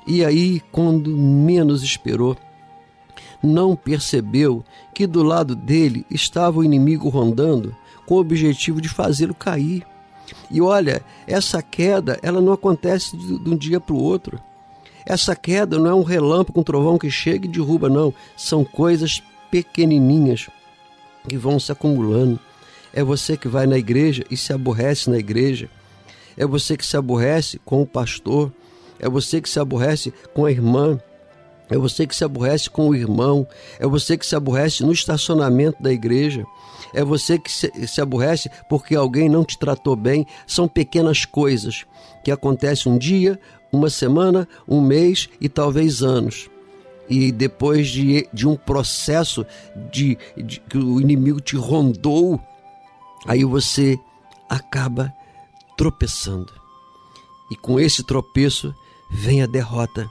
e 0.06 0.22
aí, 0.24 0.60
quando 0.70 1.10
menos 1.10 1.82
esperou, 1.82 2.36
não 3.42 3.74
percebeu 3.74 4.62
que 4.92 5.06
do 5.06 5.22
lado 5.22 5.54
dele 5.54 6.04
estava 6.10 6.58
o 6.58 6.64
inimigo 6.64 7.08
rondando 7.08 7.74
com 8.06 8.14
o 8.14 8.20
objetivo 8.20 8.80
de 8.80 8.88
fazê-lo 8.88 9.34
cair. 9.34 9.86
E 10.50 10.60
olha, 10.60 11.02
essa 11.26 11.62
queda, 11.62 12.18
ela 12.22 12.40
não 12.40 12.52
acontece 12.52 13.16
de, 13.16 13.38
de 13.38 13.50
um 13.50 13.56
dia 13.56 13.80
para 13.80 13.94
o 13.94 14.02
outro. 14.02 14.38
Essa 15.06 15.34
queda 15.34 15.78
não 15.78 15.90
é 15.90 15.94
um 15.94 16.02
relâmpago, 16.02 16.60
um 16.60 16.64
trovão 16.64 16.98
que 16.98 17.10
chega 17.10 17.46
e 17.46 17.50
derruba, 17.50 17.88
não. 17.88 18.12
São 18.36 18.62
coisas 18.62 19.22
pequenininhas 19.50 20.48
que 21.28 21.36
vão 21.36 21.58
se 21.58 21.72
acumulando. 21.72 22.38
É 22.92 23.02
você 23.02 23.36
que 23.36 23.48
vai 23.48 23.66
na 23.66 23.78
igreja 23.78 24.24
e 24.30 24.36
se 24.36 24.52
aborrece 24.52 25.10
na 25.10 25.18
igreja. 25.18 25.68
É 26.36 26.46
você 26.46 26.76
que 26.76 26.86
se 26.86 26.96
aborrece 26.96 27.60
com 27.64 27.82
o 27.82 27.86
pastor. 27.86 28.52
É 28.98 29.08
você 29.08 29.40
que 29.40 29.48
se 29.48 29.58
aborrece 29.58 30.12
com 30.32 30.44
a 30.44 30.50
irmã. 30.50 31.00
É 31.70 31.76
você 31.76 32.06
que 32.06 32.14
se 32.14 32.24
aborrece 32.24 32.68
com 32.68 32.88
o 32.88 32.94
irmão, 32.94 33.46
é 33.78 33.86
você 33.86 34.18
que 34.18 34.26
se 34.26 34.36
aborrece 34.36 34.84
no 34.84 34.92
estacionamento 34.92 35.82
da 35.82 35.90
igreja, 35.90 36.44
é 36.92 37.02
você 37.02 37.38
que 37.38 37.50
se, 37.50 38.00
aborrece 38.00 38.50
porque 38.68 38.94
alguém 38.94 39.28
não 39.28 39.44
te 39.44 39.58
tratou 39.58 39.96
bem. 39.96 40.26
São 40.46 40.68
pequenas 40.68 41.24
coisas 41.24 41.86
que 42.22 42.30
acontecem 42.30 42.92
um 42.92 42.98
dia, 42.98 43.40
uma 43.72 43.88
semana, 43.88 44.46
um 44.68 44.80
mês 44.80 45.28
e 45.40 45.48
talvez 45.48 46.02
anos. 46.02 46.48
E 47.08 47.30
depois 47.30 47.88
de, 47.88 48.28
de 48.32 48.46
um 48.46 48.56
processo 48.56 49.44
de, 49.92 50.16
de 50.36 50.60
que 50.60 50.78
o 50.78 51.00
inimigo 51.00 51.40
te 51.40 51.56
rondou, 51.56 52.40
aí 53.26 53.44
você 53.44 53.98
acaba 54.48 55.12
tropeçando. 55.76 56.52
E 57.50 57.56
com 57.56 57.78
esse 57.78 58.02
tropeço 58.02 58.74
vem 59.10 59.42
a 59.42 59.46
derrota. 59.46 60.08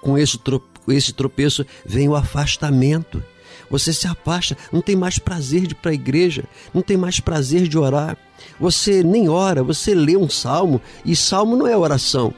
Com 0.00 0.16
esse, 0.16 0.38
tro, 0.38 0.62
esse 0.88 1.12
tropeço 1.12 1.64
vem 1.84 2.08
o 2.08 2.14
afastamento. 2.14 3.22
Você 3.70 3.92
se 3.92 4.06
afasta, 4.06 4.56
não 4.72 4.80
tem 4.80 4.96
mais 4.96 5.18
prazer 5.18 5.66
de 5.66 5.72
ir 5.72 5.76
para 5.76 5.90
a 5.90 5.94
igreja, 5.94 6.44
não 6.72 6.82
tem 6.82 6.96
mais 6.96 7.20
prazer 7.20 7.68
de 7.68 7.76
orar. 7.76 8.16
Você 8.58 9.02
nem 9.02 9.28
ora, 9.28 9.62
você 9.62 9.94
lê 9.94 10.16
um 10.16 10.28
salmo 10.28 10.80
e 11.04 11.14
salmo 11.14 11.56
não 11.56 11.66
é 11.66 11.76
oração. 11.76 12.32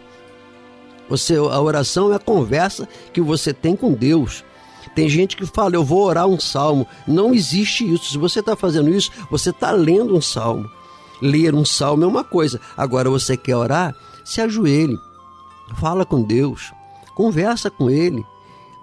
Você, 1.10 1.34
a 1.34 1.60
oração 1.60 2.12
é 2.12 2.16
a 2.16 2.20
conversa 2.20 2.88
que 3.12 3.20
você 3.20 3.52
tem 3.52 3.74
com 3.74 3.92
Deus. 3.92 4.44
Tem 4.94 5.08
gente 5.08 5.36
que 5.36 5.44
fala, 5.44 5.74
eu 5.74 5.84
vou 5.84 6.04
orar 6.04 6.26
um 6.26 6.38
salmo. 6.38 6.86
Não 7.06 7.34
existe 7.34 7.92
isso. 7.92 8.12
Se 8.12 8.18
você 8.18 8.40
está 8.40 8.56
fazendo 8.56 8.88
isso, 8.88 9.10
você 9.28 9.50
está 9.50 9.72
lendo 9.72 10.16
um 10.16 10.20
salmo. 10.20 10.70
Ler 11.20 11.54
um 11.54 11.64
salmo 11.64 12.04
é 12.04 12.06
uma 12.06 12.24
coisa. 12.24 12.60
Agora 12.76 13.10
você 13.10 13.36
quer 13.36 13.56
orar? 13.56 13.94
Se 14.24 14.40
ajoelhe. 14.40 14.96
Fala 15.78 16.06
com 16.06 16.22
Deus. 16.22 16.72
Conversa 17.14 17.70
com 17.70 17.90
Ele. 17.90 18.24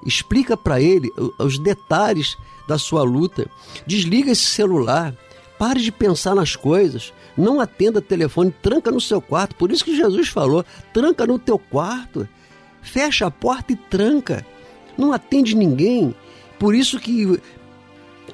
Explica 0.05 0.55
para 0.55 0.81
Ele 0.81 1.11
os 1.39 1.57
detalhes 1.57 2.37
da 2.67 2.77
sua 2.77 3.03
luta. 3.03 3.49
Desliga 3.85 4.31
esse 4.31 4.45
celular. 4.45 5.15
Pare 5.57 5.81
de 5.81 5.91
pensar 5.91 6.35
nas 6.35 6.55
coisas. 6.55 7.13
Não 7.37 7.61
atenda 7.61 8.01
telefone, 8.01 8.53
tranca 8.61 8.91
no 8.91 8.99
seu 8.99 9.21
quarto. 9.21 9.55
Por 9.55 9.71
isso 9.71 9.85
que 9.85 9.95
Jesus 9.95 10.29
falou: 10.29 10.65
tranca 10.93 11.25
no 11.25 11.37
teu 11.37 11.59
quarto. 11.59 12.27
Fecha 12.81 13.27
a 13.27 13.31
porta 13.31 13.73
e 13.73 13.75
tranca. 13.75 14.45
Não 14.97 15.13
atende 15.13 15.55
ninguém. 15.55 16.15
Por 16.57 16.73
isso 16.73 16.99
que 16.99 17.39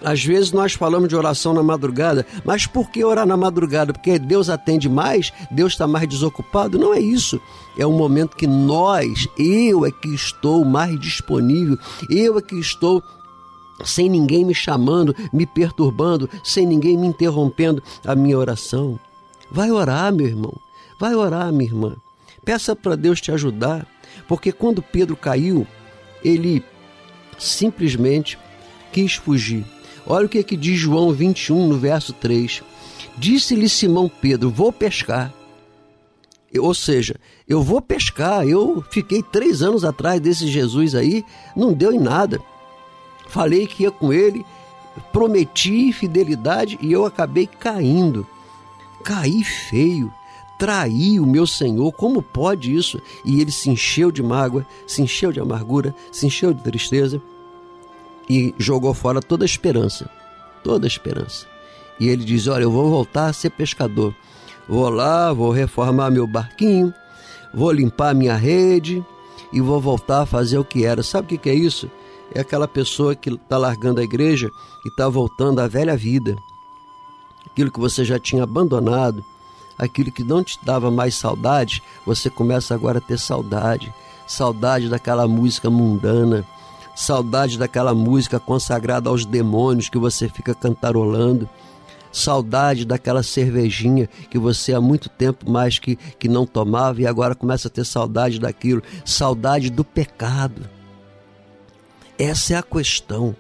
às 0.04 0.24
vezes 0.24 0.52
nós 0.52 0.74
falamos 0.74 1.08
de 1.08 1.16
oração 1.16 1.54
na 1.54 1.64
madrugada, 1.64 2.26
mas 2.44 2.66
por 2.66 2.90
que 2.90 3.04
orar 3.04 3.26
na 3.26 3.38
madrugada? 3.38 3.94
Porque 3.94 4.20
Deus 4.20 4.50
atende 4.50 4.90
mais, 4.90 5.32
Deus 5.50 5.74
está 5.74 5.88
mais 5.88 6.08
desocupado? 6.08 6.78
Não 6.78 6.94
é 6.94 7.00
isso. 7.00 7.42
É 7.78 7.88
um 7.88 7.98
momento 7.98 8.36
que 8.36 8.48
nós, 8.48 9.28
eu 9.38 9.86
é 9.86 9.92
que 9.92 10.10
estou 10.10 10.66
mais 10.66 11.00
disponível, 11.00 11.78
eu 12.10 12.38
é 12.38 12.42
que 12.42 12.56
estou 12.56 13.02
sem 13.84 14.10
ninguém 14.10 14.46
me 14.46 14.54
chamando, 14.54 15.16
me 15.32 15.46
perturbando, 15.46 16.30
sem 16.44 16.66
ninguém 16.66 16.98
me 16.98 17.08
interrompendo 17.08 17.84
a 18.06 18.16
minha 18.16 18.38
oração. 18.38 19.00
Vai 19.52 19.72
orar, 19.72 20.14
meu 20.14 20.28
irmão. 20.28 20.54
Vai 21.00 21.16
orar, 21.16 21.52
minha 21.52 21.70
irmã. 21.70 21.96
Peça 22.44 22.76
para 22.76 22.96
Deus 22.96 23.22
te 23.22 23.32
ajudar, 23.32 23.88
porque 24.28 24.52
quando 24.52 24.82
Pedro 24.82 25.16
caiu, 25.16 25.66
ele 26.24 26.64
simplesmente 27.38 28.38
quis 28.92 29.16
fugir. 29.16 29.66
Olha 30.06 30.26
o 30.26 30.30
que, 30.30 30.40
é 30.40 30.44
que 30.44 30.58
diz 30.58 30.78
João 30.78 31.12
21, 31.12 31.68
no 31.68 31.78
verso 31.78 32.14
3. 32.14 32.62
Disse-lhe 33.18 33.70
Simão 33.70 34.10
Pedro: 34.10 34.50
Vou 34.50 34.72
pescar. 34.72 35.34
Ou 36.60 36.74
seja, 36.74 37.16
eu 37.48 37.62
vou 37.62 37.82
pescar. 37.82 38.48
Eu 38.48 38.84
fiquei 38.92 39.24
três 39.24 39.62
anos 39.62 39.84
atrás 39.84 40.20
desse 40.20 40.48
Jesus 40.48 40.94
aí, 40.94 41.24
não 41.56 41.74
deu 41.74 41.92
em 41.92 42.00
nada. 42.00 42.40
Falei 43.34 43.66
que 43.66 43.82
ia 43.82 43.90
com 43.90 44.14
ele, 44.14 44.46
prometi 45.12 45.92
fidelidade 45.92 46.78
e 46.80 46.92
eu 46.92 47.04
acabei 47.04 47.48
caindo. 47.48 48.28
Caí 49.04 49.44
feio, 49.44 50.14
traí 50.60 51.20
o 51.20 51.26
meu 51.26 51.48
Senhor. 51.48 51.92
Como 51.94 52.22
pode 52.22 52.72
isso? 52.72 53.02
E 53.26 53.42
ele 53.42 53.50
se 53.50 53.72
encheu 53.72 54.12
de 54.12 54.22
mágoa, 54.22 54.64
se 54.86 55.02
encheu 55.02 55.32
de 55.32 55.40
amargura, 55.40 55.96
se 56.12 56.28
encheu 56.28 56.54
de 56.54 56.62
tristeza 56.62 57.20
e 58.30 58.54
jogou 58.56 58.94
fora 58.94 59.20
toda 59.20 59.44
a 59.44 59.48
esperança, 59.48 60.08
toda 60.64 60.86
a 60.86 60.88
esperança. 60.88 61.48
E 62.00 62.10
ele 62.10 62.24
diz: 62.24 62.46
Olha, 62.46 62.62
eu 62.62 62.72
vou 62.72 62.88
voltar 62.88 63.30
a 63.30 63.34
ser 63.34 63.50
pescador. 63.50 64.14
Vou 64.70 64.88
lá, 64.92 65.34
vou 65.34 65.50
reformar 65.50 66.12
meu 66.12 66.28
barquinho, 66.28 66.94
vou 67.52 67.72
limpar 67.72 68.14
minha 68.14 68.36
rede 68.36 69.04
e 69.52 69.60
vou 69.60 69.82
voltar 69.82 70.22
a 70.22 70.26
fazer 70.28 70.60
o 70.60 70.64
que 70.64 70.86
era. 70.86 71.02
Sabe 71.02 71.34
o 71.34 71.40
que 71.40 71.50
é 71.50 71.56
isso? 71.56 71.90
É 72.36 72.40
aquela 72.40 72.68
pessoa 72.68 73.16
que 73.16 73.30
está 73.30 73.58
largando 73.58 74.00
a 74.00 74.04
igreja 74.04 74.50
e 74.84 74.90
está 74.90 75.08
voltando 75.08 75.60
à 75.60 75.68
velha 75.68 75.96
vida. 75.96 76.36
Aquilo 77.46 77.72
que 77.72 77.80
você 77.80 78.04
já 78.04 78.18
tinha 78.18 78.44
abandonado, 78.44 79.24
aquilo 79.78 80.12
que 80.12 80.24
não 80.24 80.44
te 80.44 80.58
dava 80.64 80.90
mais 80.90 81.14
saudade, 81.14 81.84
você 82.06 82.30
começa 82.30 82.74
agora 82.74 82.98
a 82.98 83.02
ter 83.02 83.20
saudade. 83.20 83.94
Saudade 84.26 84.90
daquela 84.90 85.28
música 85.28 85.70
mundana, 85.70 86.44
saudade 86.96 87.58
daquela 87.58 87.94
música 87.94 88.40
consagrada 88.40 89.10
aos 89.10 89.26
demônios 89.26 89.90
que 89.90 89.98
você 90.00 90.28
fica 90.28 90.56
cantarolando, 90.56 91.48
saudade 92.12 92.86
daquela 92.86 93.22
cervejinha 93.22 94.08
que 94.30 94.40
você 94.40 94.74
há 94.74 94.82
muito 94.82 95.10
tempo 95.10 95.52
mais 95.52 95.78
que, 95.78 95.96
que 95.96 96.28
não 96.28 96.48
tomava 96.48 97.02
e 97.02 97.06
agora 97.06 97.36
começa 97.36 97.68
a 97.68 97.72
ter 97.72 97.86
saudade 97.86 98.40
daquilo, 98.40 98.82
saudade 99.06 99.70
do 99.70 99.84
pecado. 99.84 100.68
Essa 102.18 102.54
é 102.54 102.58
a 102.58 102.64
questão. 102.64 103.36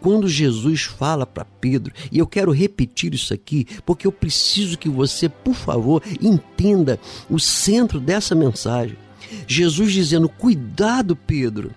Quando 0.00 0.28
Jesus 0.28 0.82
fala 0.82 1.24
para 1.24 1.44
Pedro, 1.44 1.92
e 2.10 2.18
eu 2.18 2.26
quero 2.26 2.50
repetir 2.50 3.14
isso 3.14 3.32
aqui, 3.32 3.66
porque 3.86 4.06
eu 4.06 4.12
preciso 4.12 4.76
que 4.76 4.88
você, 4.88 5.28
por 5.28 5.54
favor, 5.54 6.02
entenda 6.20 6.98
o 7.30 7.38
centro 7.38 8.00
dessa 8.00 8.34
mensagem. 8.34 8.96
Jesus 9.46 9.92
dizendo: 9.92 10.28
Cuidado, 10.28 11.14
Pedro, 11.14 11.72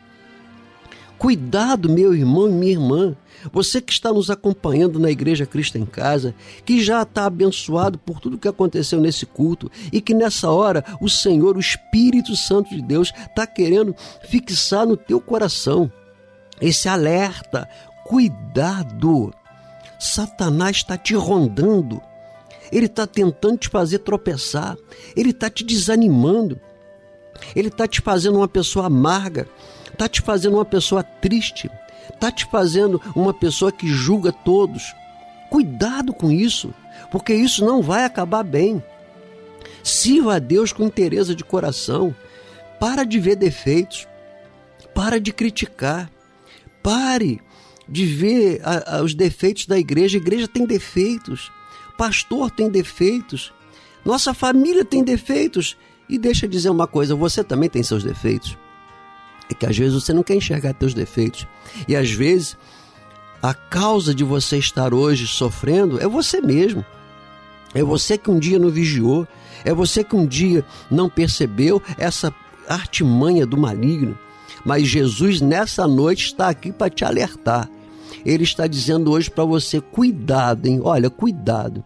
Cuidado, 1.18 1.90
meu 1.90 2.14
irmão 2.14 2.48
e 2.50 2.52
minha 2.52 2.72
irmã, 2.74 3.16
você 3.52 3.80
que 3.80 3.94
está 3.94 4.12
nos 4.12 4.30
acompanhando 4.30 5.00
na 5.00 5.10
Igreja 5.10 5.46
Cristo 5.46 5.78
em 5.78 5.86
Casa, 5.86 6.36
que 6.66 6.84
já 6.84 7.04
está 7.04 7.26
abençoado 7.26 7.98
por 7.98 8.20
tudo 8.20 8.38
que 8.38 8.48
aconteceu 8.48 9.00
nesse 9.00 9.26
culto 9.26 9.72
e 9.94 10.02
que 10.02 10.14
nessa 10.14 10.52
hora 10.52 10.84
o 11.00 11.10
Senhor, 11.10 11.56
o 11.56 11.60
Espírito 11.60 12.36
Santo 12.36 12.70
de 12.70 12.82
Deus, 12.82 13.14
está 13.30 13.48
querendo 13.48 13.96
fixar 14.30 14.86
no 14.86 14.98
teu 14.98 15.22
coração 15.22 15.92
esse 16.62 16.88
alerta. 16.88 17.68
Cuidado! 18.04 19.34
Satanás 20.00 20.78
está 20.78 20.98
te 20.98 21.16
rondando, 21.16 22.02
ele 22.72 22.86
está 22.86 23.08
tentando 23.08 23.58
te 23.58 23.70
fazer 23.70 24.00
tropeçar, 24.00 24.76
ele 25.16 25.30
está 25.30 25.50
te 25.50 25.64
desanimando, 25.64 26.60
ele 27.56 27.70
está 27.70 27.88
te 27.88 28.02
fazendo 28.02 28.38
uma 28.38 28.48
pessoa 28.48 28.88
amarga 28.88 29.48
está 29.96 30.08
te 30.08 30.22
fazendo 30.22 30.56
uma 30.56 30.66
pessoa 30.66 31.02
triste, 31.04 31.72
está 32.14 32.32
te 32.32 32.46
fazendo 32.46 33.02
uma 33.16 33.34
pessoa 33.34 33.72
que 33.72 33.88
julga 33.88 34.32
todos. 34.32 34.94
Cuidado 35.50 36.14
com 36.14 36.32
isso, 36.32 36.74
porque 37.10 37.34
isso 37.34 37.66
não 37.66 37.82
vai 37.82 38.04
acabar 38.04 38.44
bem. 38.44 38.84
Sirva 39.84 40.36
a 40.36 40.40
Deus 40.40 40.72
com 40.74 40.84
interesse 40.84 41.34
de 41.34 41.44
coração. 41.44 42.14
Para 42.80 43.04
de 43.04 43.20
ver 43.20 43.36
defeitos. 43.36 44.08
Para 44.94 45.20
de 45.20 45.32
criticar. 45.32 46.10
Pare 46.86 47.42
de 47.90 48.06
ver 48.06 48.62
a, 48.64 48.98
a, 48.98 49.02
os 49.02 49.16
defeitos 49.16 49.66
da 49.66 49.78
igreja. 49.78 50.18
A 50.18 50.22
igreja 50.22 50.48
tem 50.48 50.66
defeitos. 50.66 51.52
Pastor 51.98 52.52
tem 52.52 52.70
defeitos. 52.70 53.52
Nossa 54.06 54.34
família 54.34 54.86
tem 54.86 55.04
defeitos. 55.04 55.76
E 56.08 56.20
deixa 56.20 56.46
eu 56.46 56.50
dizer 56.50 56.70
uma 56.70 56.86
coisa: 56.86 57.16
você 57.16 57.44
também 57.44 57.70
tem 57.70 57.82
seus 57.82 58.04
defeitos 58.04 58.56
é 59.50 59.54
que 59.54 59.66
às 59.66 59.78
vezes 59.78 59.94
você 59.94 60.14
não 60.14 60.24
quer 60.24 60.36
enxergar 60.36 60.74
teus 60.74 60.94
defeitos. 60.94 61.48
E 61.88 61.96
às 61.96 62.12
vezes 62.12 62.58
a 63.42 63.54
causa 63.54 64.14
de 64.14 64.24
você 64.24 64.58
estar 64.58 64.94
hoje 64.94 65.28
sofrendo 65.28 66.02
é 66.02 66.08
você 66.08 66.42
mesmo. 66.42 66.84
É 67.74 67.84
você 67.84 68.18
que 68.18 68.32
um 68.32 68.40
dia 68.40 68.58
não 68.58 68.70
vigiou, 68.70 69.28
é 69.64 69.74
você 69.74 70.04
que 70.04 70.16
um 70.16 70.26
dia 70.26 70.66
não 70.90 71.10
percebeu 71.10 71.82
essa 71.98 72.34
artimanha 72.68 73.46
do 73.46 73.58
maligno. 73.58 74.18
Mas 74.66 74.88
Jesus 74.88 75.40
nessa 75.40 75.88
noite 75.88 76.26
está 76.26 76.50
aqui 76.50 76.72
para 76.72 76.90
te 76.90 77.06
alertar. 77.06 77.70
Ele 78.26 78.44
está 78.44 78.66
dizendo 78.66 79.12
hoje 79.12 79.30
para 79.30 79.46
você: 79.46 79.80
cuidado, 79.80 80.66
hein? 80.66 80.82
Olha, 80.84 81.10
cuidado. 81.10 81.84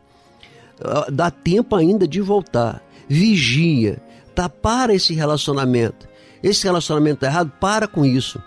Ah, 0.82 1.08
dá 1.12 1.30
tempo 1.30 1.76
ainda 1.76 2.08
de 2.08 2.22
voltar. 2.22 2.82
Vigia. 3.08 4.02
Tapar 4.34 4.90
esse 4.90 5.14
relacionamento. 5.14 6.08
Esse 6.42 6.64
relacionamento 6.64 7.16
está 7.16 7.28
errado, 7.28 7.52
para 7.60 7.86
com 7.86 8.06
isso. 8.06 8.42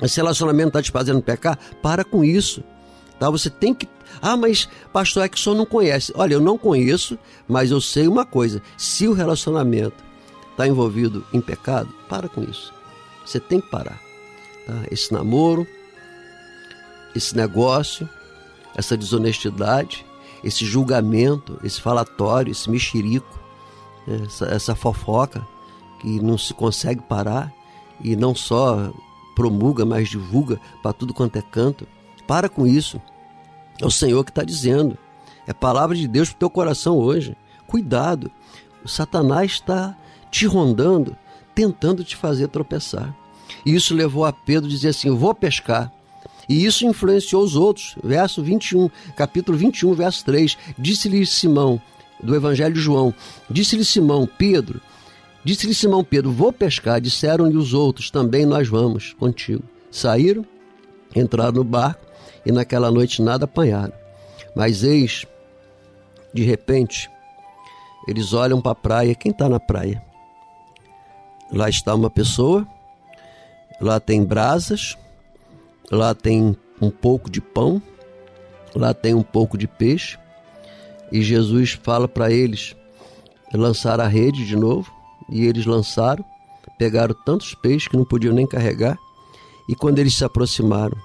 Esse 0.00 0.18
relacionamento 0.18 0.68
está 0.68 0.82
te 0.82 0.92
fazendo 0.92 1.20
pecar, 1.20 1.58
para 1.82 2.04
com 2.04 2.22
isso. 2.22 2.62
Tá? 3.18 3.28
Você 3.30 3.50
tem 3.50 3.74
que. 3.74 3.88
Ah, 4.22 4.36
mas 4.36 4.68
pastor 4.92 5.24
é 5.24 5.28
que 5.28 5.40
só 5.40 5.54
não 5.54 5.66
conhece. 5.66 6.12
Olha, 6.14 6.34
eu 6.34 6.40
não 6.40 6.56
conheço, 6.56 7.18
mas 7.48 7.72
eu 7.72 7.80
sei 7.80 8.06
uma 8.06 8.24
coisa: 8.24 8.62
se 8.76 9.08
o 9.08 9.12
relacionamento 9.12 10.04
está 10.52 10.68
envolvido 10.68 11.24
em 11.32 11.40
pecado, 11.40 11.88
para 12.08 12.28
com 12.28 12.44
isso. 12.44 12.75
Você 13.26 13.40
tem 13.40 13.60
que 13.60 13.68
parar. 13.68 14.00
Tá? 14.66 14.84
Esse 14.90 15.12
namoro, 15.12 15.66
esse 17.14 17.36
negócio, 17.36 18.08
essa 18.74 18.96
desonestidade, 18.96 20.06
esse 20.44 20.64
julgamento, 20.64 21.58
esse 21.64 21.80
falatório, 21.80 22.52
esse 22.52 22.70
mexerico, 22.70 23.38
essa, 24.06 24.46
essa 24.46 24.74
fofoca, 24.74 25.46
que 26.00 26.20
não 26.20 26.38
se 26.38 26.54
consegue 26.54 27.02
parar 27.02 27.52
e 28.00 28.14
não 28.14 28.34
só 28.34 28.92
promulga, 29.34 29.84
mas 29.84 30.08
divulga 30.08 30.60
para 30.82 30.92
tudo 30.92 31.12
quanto 31.12 31.36
é 31.36 31.42
canto. 31.42 31.86
Para 32.26 32.48
com 32.48 32.66
isso. 32.66 33.00
É 33.80 33.86
o 33.86 33.90
Senhor 33.90 34.24
que 34.24 34.30
está 34.30 34.42
dizendo. 34.42 34.96
É 35.46 35.52
palavra 35.52 35.96
de 35.96 36.06
Deus 36.06 36.28
para 36.28 36.36
o 36.36 36.38
teu 36.38 36.50
coração 36.50 36.96
hoje. 36.96 37.36
Cuidado. 37.66 38.30
O 38.84 38.88
Satanás 38.88 39.52
está 39.52 39.96
te 40.30 40.46
rondando, 40.46 41.16
tentando 41.56 42.04
te 42.04 42.14
fazer 42.14 42.48
tropeçar. 42.48 43.16
E 43.64 43.74
isso 43.74 43.94
levou 43.94 44.26
a 44.26 44.32
Pedro 44.32 44.68
a 44.68 44.70
dizer 44.70 44.90
assim: 44.90 45.10
vou 45.10 45.34
pescar. 45.34 45.90
E 46.48 46.64
isso 46.64 46.86
influenciou 46.86 47.42
os 47.42 47.56
outros. 47.56 47.96
Verso 48.04 48.42
21, 48.42 48.88
capítulo 49.16 49.56
21, 49.58 49.94
verso 49.94 50.24
3. 50.26 50.56
Disse-lhe 50.78 51.26
Simão, 51.26 51.80
do 52.22 52.36
Evangelho 52.36 52.74
de 52.74 52.80
João, 52.80 53.12
disse-lhe 53.50 53.84
Simão, 53.84 54.28
Pedro, 54.38 54.80
disse-lhe 55.42 55.74
Simão 55.74 56.04
Pedro, 56.04 56.30
vou 56.30 56.52
pescar. 56.52 57.00
Disseram-lhe 57.00 57.56
os 57.56 57.72
outros, 57.74 58.10
também 58.10 58.46
nós 58.46 58.68
vamos 58.68 59.14
contigo. 59.14 59.64
Saíram, 59.90 60.44
entraram 61.16 61.52
no 61.52 61.64
barco 61.64 62.04
e 62.44 62.52
naquela 62.52 62.90
noite 62.90 63.22
nada 63.22 63.46
apanharam. 63.46 63.94
Mas 64.54 64.84
eis, 64.84 65.26
de 66.32 66.44
repente, 66.44 67.10
eles 68.06 68.32
olham 68.32 68.60
para 68.60 68.72
a 68.72 68.76
praia. 68.76 69.14
Quem 69.14 69.32
está 69.32 69.48
na 69.48 69.58
praia? 69.58 70.02
Lá 71.52 71.68
está 71.68 71.94
uma 71.94 72.10
pessoa, 72.10 72.66
lá 73.80 74.00
tem 74.00 74.24
brasas, 74.24 74.96
lá 75.90 76.14
tem 76.14 76.56
um 76.80 76.90
pouco 76.90 77.30
de 77.30 77.40
pão, 77.40 77.80
lá 78.74 78.92
tem 78.92 79.14
um 79.14 79.22
pouco 79.22 79.56
de 79.56 79.66
peixe. 79.66 80.18
E 81.10 81.22
Jesus 81.22 81.78
fala 81.82 82.08
para 82.08 82.30
eles 82.30 82.74
lançar 83.54 84.00
a 84.00 84.08
rede 84.08 84.44
de 84.44 84.56
novo. 84.56 84.92
E 85.28 85.44
eles 85.44 85.66
lançaram, 85.66 86.24
pegaram 86.78 87.14
tantos 87.24 87.54
peixes 87.54 87.88
que 87.88 87.96
não 87.96 88.04
podiam 88.04 88.34
nem 88.34 88.46
carregar. 88.46 88.98
E 89.68 89.74
quando 89.74 89.98
eles 89.98 90.14
se 90.14 90.24
aproximaram, 90.24 90.96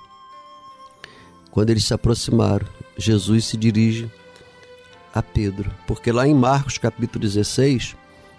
quando 1.50 1.70
eles 1.72 1.84
se 1.84 1.94
aproximaram, 1.94 2.68
Jesus 2.98 3.46
se 3.46 3.58
dirige 3.58 4.12
a 5.14 5.22
Pedro, 5.22 5.72
porque 5.88 6.12
lá 6.12 6.28
em 6.28 6.34
Marcos 6.34 6.78
capítulo 6.78 7.22
16, 7.22 7.96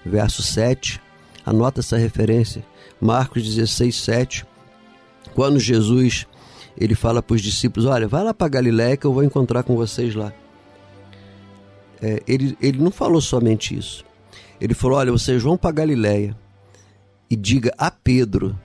verso 0.06 0.42
7, 0.42 1.00
anota 1.44 1.80
essa 1.80 1.96
referência, 1.96 2.64
Marcos 3.00 3.42
16, 3.42 3.94
7, 3.96 4.46
quando 5.34 5.58
Jesus 5.58 6.26
ele 6.76 6.94
fala 6.94 7.22
para 7.22 7.34
os 7.34 7.42
discípulos, 7.42 7.86
olha, 7.86 8.08
vai 8.08 8.24
lá 8.24 8.32
para 8.32 8.48
Galiléia 8.48 8.96
que 8.96 9.06
eu 9.06 9.12
vou 9.12 9.22
encontrar 9.22 9.62
com 9.62 9.76
vocês 9.76 10.14
lá. 10.14 10.32
É, 12.00 12.22
ele, 12.26 12.56
ele 12.60 12.78
não 12.78 12.90
falou 12.90 13.20
somente 13.20 13.76
isso. 13.76 14.04
Ele 14.60 14.74
falou, 14.74 14.98
olha, 14.98 15.12
vocês 15.12 15.42
vão 15.42 15.56
para 15.56 15.70
Galiléia 15.72 16.36
e 17.28 17.36
diga 17.36 17.72
a 17.78 17.90
Pedro 17.90 18.58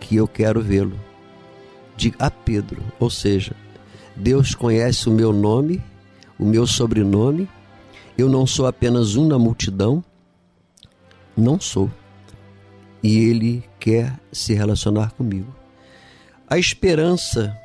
que 0.00 0.16
eu 0.16 0.26
quero 0.26 0.60
vê-lo. 0.60 0.98
Diga 1.96 2.16
a 2.26 2.30
Pedro, 2.30 2.82
ou 2.98 3.10
seja, 3.10 3.54
Deus 4.16 4.54
conhece 4.54 5.08
o 5.08 5.12
meu 5.12 5.32
nome, 5.32 5.82
o 6.38 6.44
meu 6.44 6.66
sobrenome. 6.66 7.48
Eu 8.16 8.28
não 8.28 8.46
sou 8.46 8.66
apenas 8.66 9.16
um 9.16 9.26
na 9.26 9.38
multidão. 9.38 10.02
Não 11.40 11.58
sou. 11.58 11.90
E 13.02 13.18
Ele 13.18 13.64
quer 13.78 14.12
se 14.30 14.52
relacionar 14.52 15.12
comigo. 15.12 15.54
A 16.46 16.58
esperança 16.58 17.56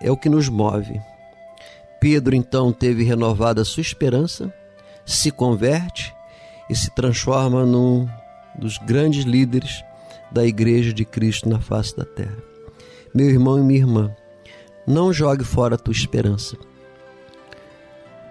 é 0.00 0.10
o 0.10 0.16
que 0.16 0.28
nos 0.28 0.48
move. 0.48 1.00
Pedro 2.00 2.34
então 2.34 2.72
teve 2.72 3.04
renovada 3.04 3.64
sua 3.64 3.82
esperança, 3.82 4.52
se 5.06 5.30
converte 5.30 6.12
e 6.68 6.74
se 6.74 6.90
transforma 6.90 7.64
num 7.64 8.08
dos 8.58 8.78
grandes 8.78 9.24
líderes 9.24 9.84
da 10.32 10.44
Igreja 10.44 10.92
de 10.92 11.04
Cristo 11.04 11.48
na 11.48 11.60
face 11.60 11.96
da 11.96 12.04
terra. 12.04 12.36
Meu 13.14 13.30
irmão 13.30 13.58
e 13.60 13.62
minha 13.62 13.78
irmã, 13.78 14.16
não 14.84 15.12
jogue 15.12 15.44
fora 15.44 15.76
a 15.76 15.78
tua 15.78 15.92
esperança. 15.92 16.56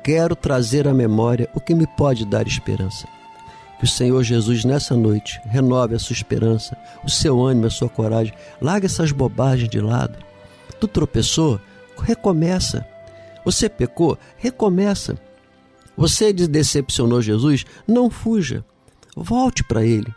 Quero 0.03 0.35
trazer 0.35 0.87
à 0.89 0.93
memória 0.93 1.47
o 1.53 1.61
que 1.61 1.73
me 1.73 1.87
pode 1.95 2.25
dar 2.25 2.45
esperança. 2.45 3.07
Que 3.81 3.85
o 3.85 3.89
Senhor 3.89 4.21
Jesus, 4.21 4.63
nessa 4.63 4.95
noite, 4.95 5.41
renove 5.43 5.95
a 5.95 5.99
sua 5.99 6.13
esperança, 6.13 6.77
o 7.03 7.09
seu 7.09 7.41
ânimo, 7.41 7.65
a 7.65 7.69
sua 7.71 7.89
coragem. 7.89 8.31
Larga 8.61 8.85
essas 8.85 9.11
bobagens 9.11 9.67
de 9.67 9.81
lado. 9.81 10.19
Tu 10.79 10.87
tropeçou? 10.87 11.59
Recomeça. 11.99 12.85
Você 13.43 13.67
pecou? 13.67 14.19
Recomeça. 14.37 15.17
Você 15.97 16.31
decepcionou 16.31 17.23
Jesus? 17.23 17.65
Não 17.87 18.11
fuja. 18.11 18.63
Volte 19.15 19.63
para 19.63 19.83
Ele. 19.83 20.13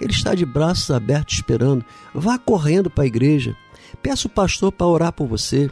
Ele 0.00 0.12
está 0.12 0.32
de 0.32 0.46
braços 0.46 0.88
abertos 0.92 1.34
esperando. 1.34 1.84
Vá 2.14 2.38
correndo 2.38 2.88
para 2.88 3.02
a 3.02 3.08
igreja. 3.08 3.56
Peça 4.00 4.28
o 4.28 4.30
pastor 4.30 4.70
para 4.70 4.86
orar 4.86 5.12
por 5.12 5.26
você. 5.26 5.68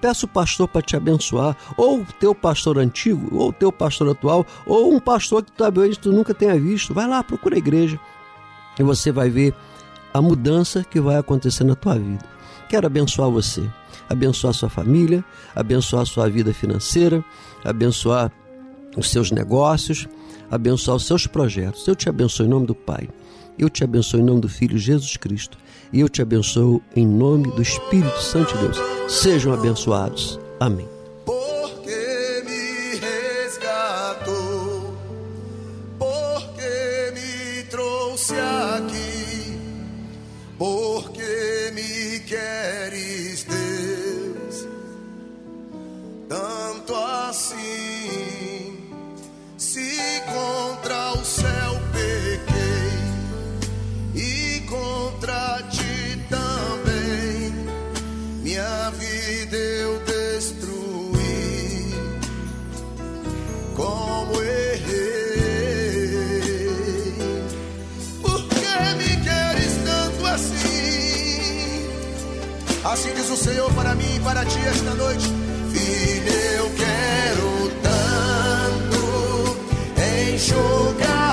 Peça 0.00 0.26
o 0.26 0.28
pastor 0.28 0.68
para 0.68 0.82
te 0.82 0.96
abençoar, 0.96 1.56
ou 1.76 2.00
o 2.00 2.06
teu 2.18 2.34
pastor 2.34 2.78
antigo, 2.78 3.28
ou 3.36 3.48
o 3.48 3.52
teu 3.52 3.72
pastor 3.72 4.10
atual, 4.10 4.46
ou 4.66 4.94
um 4.94 5.00
pastor 5.00 5.42
que 5.42 5.52
talvez 5.52 5.96
tu 5.96 6.12
nunca 6.12 6.34
tenha 6.34 6.58
visto. 6.58 6.92
Vai 6.92 7.06
lá, 7.06 7.22
procura 7.22 7.54
a 7.54 7.58
igreja 7.58 7.98
e 8.78 8.82
você 8.82 9.12
vai 9.12 9.30
ver 9.30 9.54
a 10.12 10.20
mudança 10.20 10.84
que 10.84 11.00
vai 11.00 11.16
acontecer 11.16 11.64
na 11.64 11.74
tua 11.74 11.98
vida. 11.98 12.24
Quero 12.68 12.86
abençoar 12.86 13.30
você, 13.30 13.68
abençoar 14.08 14.54
sua 14.54 14.68
família, 14.68 15.24
abençoar 15.54 16.06
sua 16.06 16.28
vida 16.28 16.52
financeira, 16.52 17.24
abençoar 17.64 18.30
os 18.96 19.10
seus 19.10 19.30
negócios, 19.30 20.08
abençoar 20.50 20.96
os 20.96 21.06
seus 21.06 21.26
projetos. 21.26 21.86
Eu 21.86 21.94
te 21.94 22.08
abençoo 22.08 22.46
em 22.46 22.48
nome 22.48 22.66
do 22.66 22.74
Pai. 22.74 23.08
Eu 23.58 23.68
te 23.68 23.84
abençoo 23.84 24.18
em 24.18 24.22
nome 24.22 24.40
do 24.40 24.48
Filho 24.48 24.76
Jesus 24.78 25.16
Cristo. 25.16 25.58
E 25.94 26.00
eu 26.00 26.08
te 26.08 26.20
abençoo 26.20 26.82
em 26.96 27.06
nome 27.06 27.52
do 27.52 27.62
Espírito 27.62 28.20
Santo 28.20 28.52
de 28.56 28.64
Deus. 28.64 28.78
Sejam 29.08 29.52
abençoados. 29.52 30.40
Amém. 30.58 30.88
Tanto 46.28 46.94
assim. 46.96 48.78
Se 49.56 50.20
contra 50.26 51.12
o 51.12 51.24
céu 51.24 51.53
Como 64.24 64.40
errei, 64.42 64.80
por 68.22 68.42
que 68.48 68.94
me 68.96 69.16
queres 69.22 69.76
tanto 69.84 70.26
assim? 70.26 71.86
Assim 72.84 73.12
diz 73.14 73.28
o 73.28 73.36
Senhor 73.36 73.70
para 73.74 73.94
mim 73.94 74.16
e 74.16 74.20
para 74.20 74.46
ti 74.46 74.58
esta 74.60 74.94
noite, 74.94 75.30
filho, 75.72 76.32
eu 76.56 76.70
quero 76.70 77.70
tanto 77.82 79.58
enxugar 80.32 81.23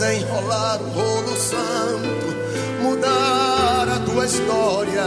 desenrolar 0.00 0.80
o 0.80 0.88
rolo 0.98 1.36
santo, 1.36 2.34
mudar 2.82 3.86
a 3.86 4.00
tua 4.06 4.24
história. 4.24 5.04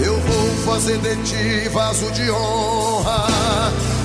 Eu 0.00 0.16
vou 0.16 0.48
fazer 0.72 0.96
de 0.98 1.16
ti 1.24 1.68
vaso 1.70 2.08
de 2.12 2.30
honra. 2.30 3.26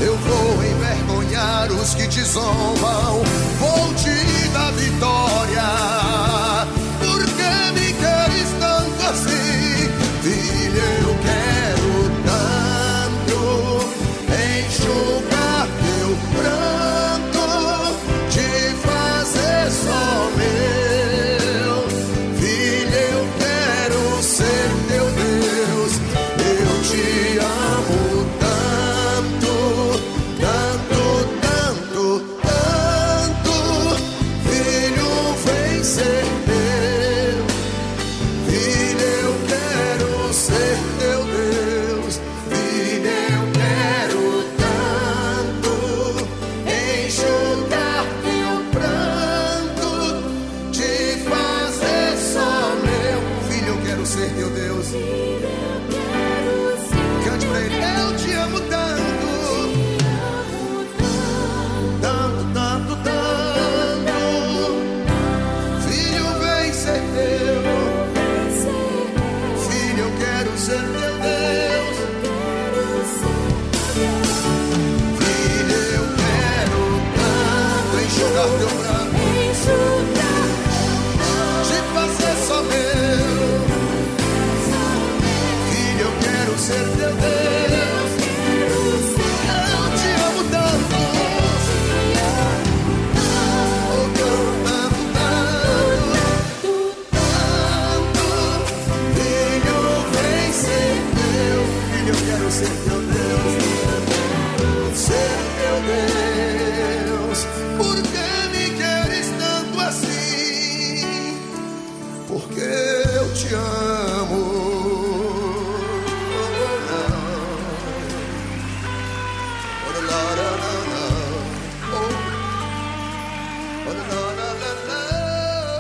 Eu 0.02 0.18
vou 0.18 0.64
envergonhar 0.64 1.72
os 1.72 1.94
que 1.94 2.08
te 2.08 2.24
zombam. 2.24 3.22
Vou 3.60 3.94
te 3.94 4.50
dar 4.50 4.72
vitória. 4.72 6.07
ser. 35.88 36.57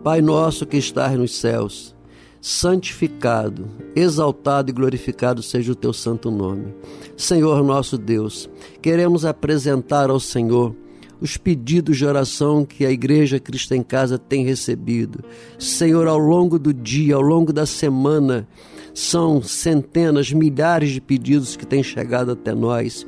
Pai 0.07 0.23
nosso 0.23 0.65
que 0.65 0.77
estás 0.77 1.19
nos 1.19 1.35
céus, 1.35 1.93
santificado, 2.41 3.69
exaltado 3.97 4.71
e 4.71 4.73
glorificado 4.73 5.43
seja 5.43 5.73
o 5.73 5.75
teu 5.75 5.93
santo 5.93 6.31
nome. 6.31 6.73
Senhor 7.17 7.65
nosso 7.65 7.99
Deus, 7.99 8.49
queremos 8.81 9.25
apresentar 9.25 10.09
ao 10.09 10.21
Senhor 10.21 10.77
os 11.21 11.37
pedidos 11.37 11.97
de 11.97 12.07
oração 12.07 12.65
que 12.65 12.87
a 12.87 12.91
Igreja 12.93 13.41
Cristo 13.41 13.75
em 13.75 13.83
Casa 13.83 14.17
tem 14.17 14.45
recebido. 14.45 15.25
Senhor, 15.59 16.07
ao 16.07 16.19
longo 16.19 16.57
do 16.57 16.73
dia, 16.73 17.17
ao 17.17 17.21
longo 17.21 17.53
da 17.53 17.67
semana, 17.67 18.47
são 18.95 19.43
centenas, 19.43 20.33
milhares 20.33 20.91
de 20.91 21.01
pedidos 21.01 21.57
que 21.57 21.67
têm 21.67 21.83
chegado 21.83 22.31
até 22.31 22.55
nós. 22.55 23.05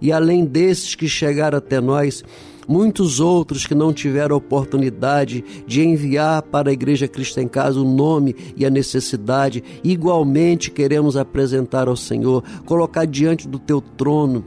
E 0.00 0.10
além 0.10 0.46
desses 0.46 0.94
que 0.94 1.08
chegaram 1.08 1.58
até 1.58 1.78
nós, 1.78 2.24
muitos 2.68 3.18
outros 3.18 3.66
que 3.66 3.74
não 3.74 3.92
tiveram 3.92 4.36
oportunidade 4.36 5.42
de 5.66 5.82
enviar 5.82 6.42
para 6.42 6.68
a 6.68 6.72
Igreja 6.72 7.08
Cristo 7.08 7.40
em 7.40 7.48
Casa 7.48 7.80
o 7.80 7.84
nome 7.84 8.36
e 8.56 8.66
a 8.66 8.70
necessidade, 8.70 9.64
igualmente 9.82 10.70
queremos 10.70 11.16
apresentar 11.16 11.88
ao 11.88 11.96
Senhor, 11.96 12.44
colocar 12.66 13.06
diante 13.06 13.48
do 13.48 13.58
teu 13.58 13.80
trono 13.80 14.44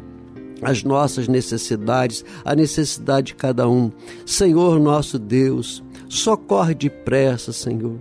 as 0.62 0.84
nossas 0.84 1.28
necessidades, 1.28 2.24
a 2.46 2.56
necessidade 2.56 3.28
de 3.28 3.36
cada 3.36 3.68
um. 3.68 3.92
Senhor 4.26 4.80
nosso 4.80 5.18
Deus, 5.18 5.84
socorre 6.08 6.76
depressa, 6.76 7.52
Senhor. 7.52 7.98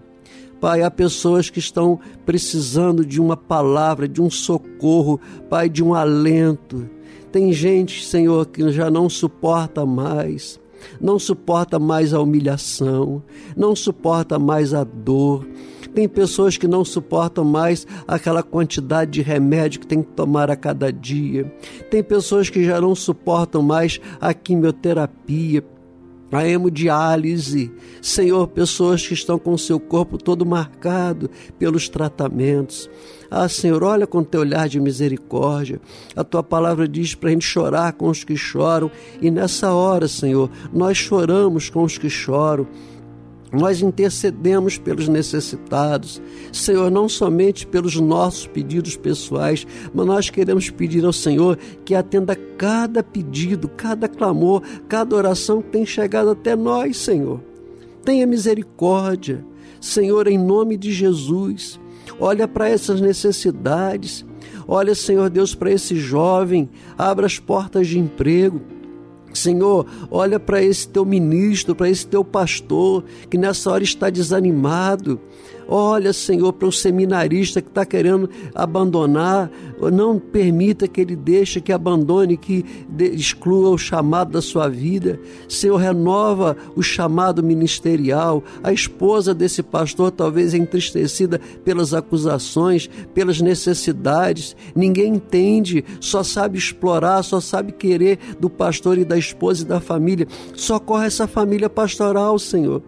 Pai, 0.61 0.83
há 0.83 0.91
pessoas 0.91 1.49
que 1.49 1.59
estão 1.59 1.99
precisando 2.27 3.05
de 3.05 3.18
uma 3.18 3.35
palavra, 3.35 4.07
de 4.07 4.21
um 4.21 4.29
socorro, 4.29 5.18
Pai, 5.49 5.71
de 5.71 5.83
um 5.83 5.95
alento. 5.95 6.87
Tem 7.33 7.53
gente, 7.53 8.05
Senhor, 8.05 8.47
que 8.47 8.70
já 8.72 8.91
não 8.91 9.09
suporta 9.09 9.87
mais, 9.87 10.61
não 11.01 11.18
suporta 11.18 11.78
mais 11.78 12.12
a 12.12 12.20
humilhação, 12.20 13.22
não 13.57 13.76
suporta 13.76 14.39
mais 14.39 14.74
a 14.74 14.83
dor. 14.83 15.47
Tem 15.95 16.09
pessoas 16.09 16.57
que 16.57 16.68
não 16.68 16.85
suportam 16.85 17.45
mais 17.45 17.87
aquela 18.07 18.43
quantidade 18.43 19.11
de 19.12 19.22
remédio 19.22 19.81
que 19.81 19.87
tem 19.87 20.03
que 20.03 20.12
tomar 20.12 20.51
a 20.51 20.57
cada 20.57 20.93
dia. 20.93 21.53
Tem 21.91 22.03
pessoas 22.03 22.49
que 22.49 22.64
já 22.64 22.81
não 22.81 22.95
suportam 22.95 23.62
mais 23.62 24.01
a 24.20 24.33
quimioterapia 24.33 25.64
a 26.33 26.47
hemodiálise. 26.47 27.72
Senhor, 28.01 28.47
pessoas 28.49 29.07
que 29.07 29.14
estão 29.14 29.39
com 29.39 29.53
o 29.53 29.59
seu 29.59 29.81
corpo 29.81 30.16
todo 30.16 30.47
marcado 30.47 31.28
pelos 31.59 31.89
tratamentos. 31.89 32.89
Ah, 33.31 33.49
Senhor, 33.49 33.85
olha 33.85 34.07
com 34.07 34.24
teu 34.24 34.41
olhar 34.41 34.68
de 34.68 34.81
misericórdia. 34.81 35.81
A 36.16 36.24
tua 36.24 36.43
palavra 36.43 36.89
diz 36.89 37.14
para 37.14 37.28
a 37.28 37.33
gente 37.33 37.45
chorar 37.45 37.93
com 37.93 38.09
os 38.09 38.24
que 38.24 38.37
choram. 38.37 38.91
E 39.22 39.31
nessa 39.31 39.72
hora, 39.72 40.09
Senhor, 40.09 40.51
nós 40.72 40.99
choramos 40.99 41.70
com 41.70 41.85
os 41.85 41.97
que 41.97 42.11
choram. 42.11 42.66
Nós 43.53 43.83
intercedemos 43.83 44.78
pelos 44.78 45.09
necessitados, 45.09 46.22
Senhor, 46.53 46.89
não 46.89 47.09
somente 47.09 47.66
pelos 47.66 47.97
nossos 47.97 48.47
pedidos 48.47 48.97
pessoais, 48.97 49.66
mas 49.93 50.07
nós 50.07 50.31
queremos 50.31 50.70
pedir 50.70 51.05
ao 51.05 51.12
Senhor 51.12 51.59
que 51.85 51.97
atenda 51.97 52.37
cada 52.37 53.03
pedido, 53.03 53.68
cada 53.68 54.09
clamor, 54.09 54.62
cada 54.89 55.16
oração 55.16 55.61
que 55.61 55.70
tem 55.70 55.85
chegado 55.85 56.31
até 56.31 56.55
nós, 56.55 56.97
Senhor. 56.97 57.41
Tenha 58.05 58.24
misericórdia, 58.24 59.45
Senhor, 59.81 60.28
em 60.28 60.39
nome 60.39 60.76
de 60.76 60.93
Jesus. 60.93 61.81
Olha 62.19 62.49
para 62.49 62.69
essas 62.69 63.01
necessidades. 63.01 64.25
Olha, 64.67 64.95
Senhor 64.95 65.29
Deus, 65.31 65.55
para 65.55 65.71
esse 65.71 65.97
jovem, 65.97 66.69
abra 66.97 67.27
as 67.27 67.39
portas 67.39 67.89
de 67.89 67.99
emprego 67.99 68.61
Senhor, 69.33 69.87
olha 70.11 70.41
para 70.41 70.63
esse 70.63 70.89
teu 70.89 71.05
ministro, 71.05 71.75
para 71.75 71.89
esse 71.89 72.07
teu 72.07 72.25
pastor, 72.25 73.05
que 73.29 73.39
nessa 73.39 73.71
hora 73.71 73.85
está 73.85 74.11
desanimado. 74.11 75.21
Olha, 75.73 76.12
Senhor, 76.12 76.53
para 76.53 76.66
o 76.66 76.73
seminarista 76.73 77.62
que 77.62 77.68
está 77.68 77.87
querendo 77.87 78.29
abandonar, 78.53 79.49
não 79.93 80.18
permita 80.18 80.89
que 80.89 81.01
ele 81.01 81.14
deixe, 81.14 81.61
que 81.61 81.73
abandone, 81.73 82.37
que 82.37 82.64
exclua 82.99 83.71
o 83.71 83.79
chamado 83.79 84.33
da 84.33 84.43
sua 84.43 84.68
vida. 84.68 85.21
Senhor, 85.49 85.77
renova 85.77 86.57
o 86.75 86.83
chamado 86.83 87.41
ministerial. 87.41 88.43
A 88.64 88.73
esposa 88.73 89.33
desse 89.33 89.62
pastor, 89.62 90.11
talvez 90.11 90.55
entristecida 90.55 91.41
pelas 91.64 91.95
acusações, 91.95 92.91
pelas 93.14 93.41
necessidades, 93.41 94.57
ninguém 94.75 95.14
entende, 95.14 95.85
só 96.01 96.25
sabe 96.25 96.59
explorar, 96.59 97.23
só 97.23 97.41
sabe 97.41 97.71
querer 97.71 98.18
do 98.41 98.51
pastor 98.51 98.99
e 98.99 99.05
da 99.05 99.16
esposa 99.16 99.62
e 99.62 99.66
da 99.66 99.79
família. 99.79 100.27
Socorre 100.57 101.07
essa 101.07 101.29
família 101.29 101.71
pastoral, 101.71 102.41
Senhor 102.41 102.83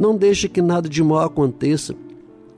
Não 0.00 0.16
deixe 0.16 0.48
que 0.48 0.60
nada 0.60 0.88
de 0.88 1.00
mal 1.00 1.20
aconteça 1.20 1.94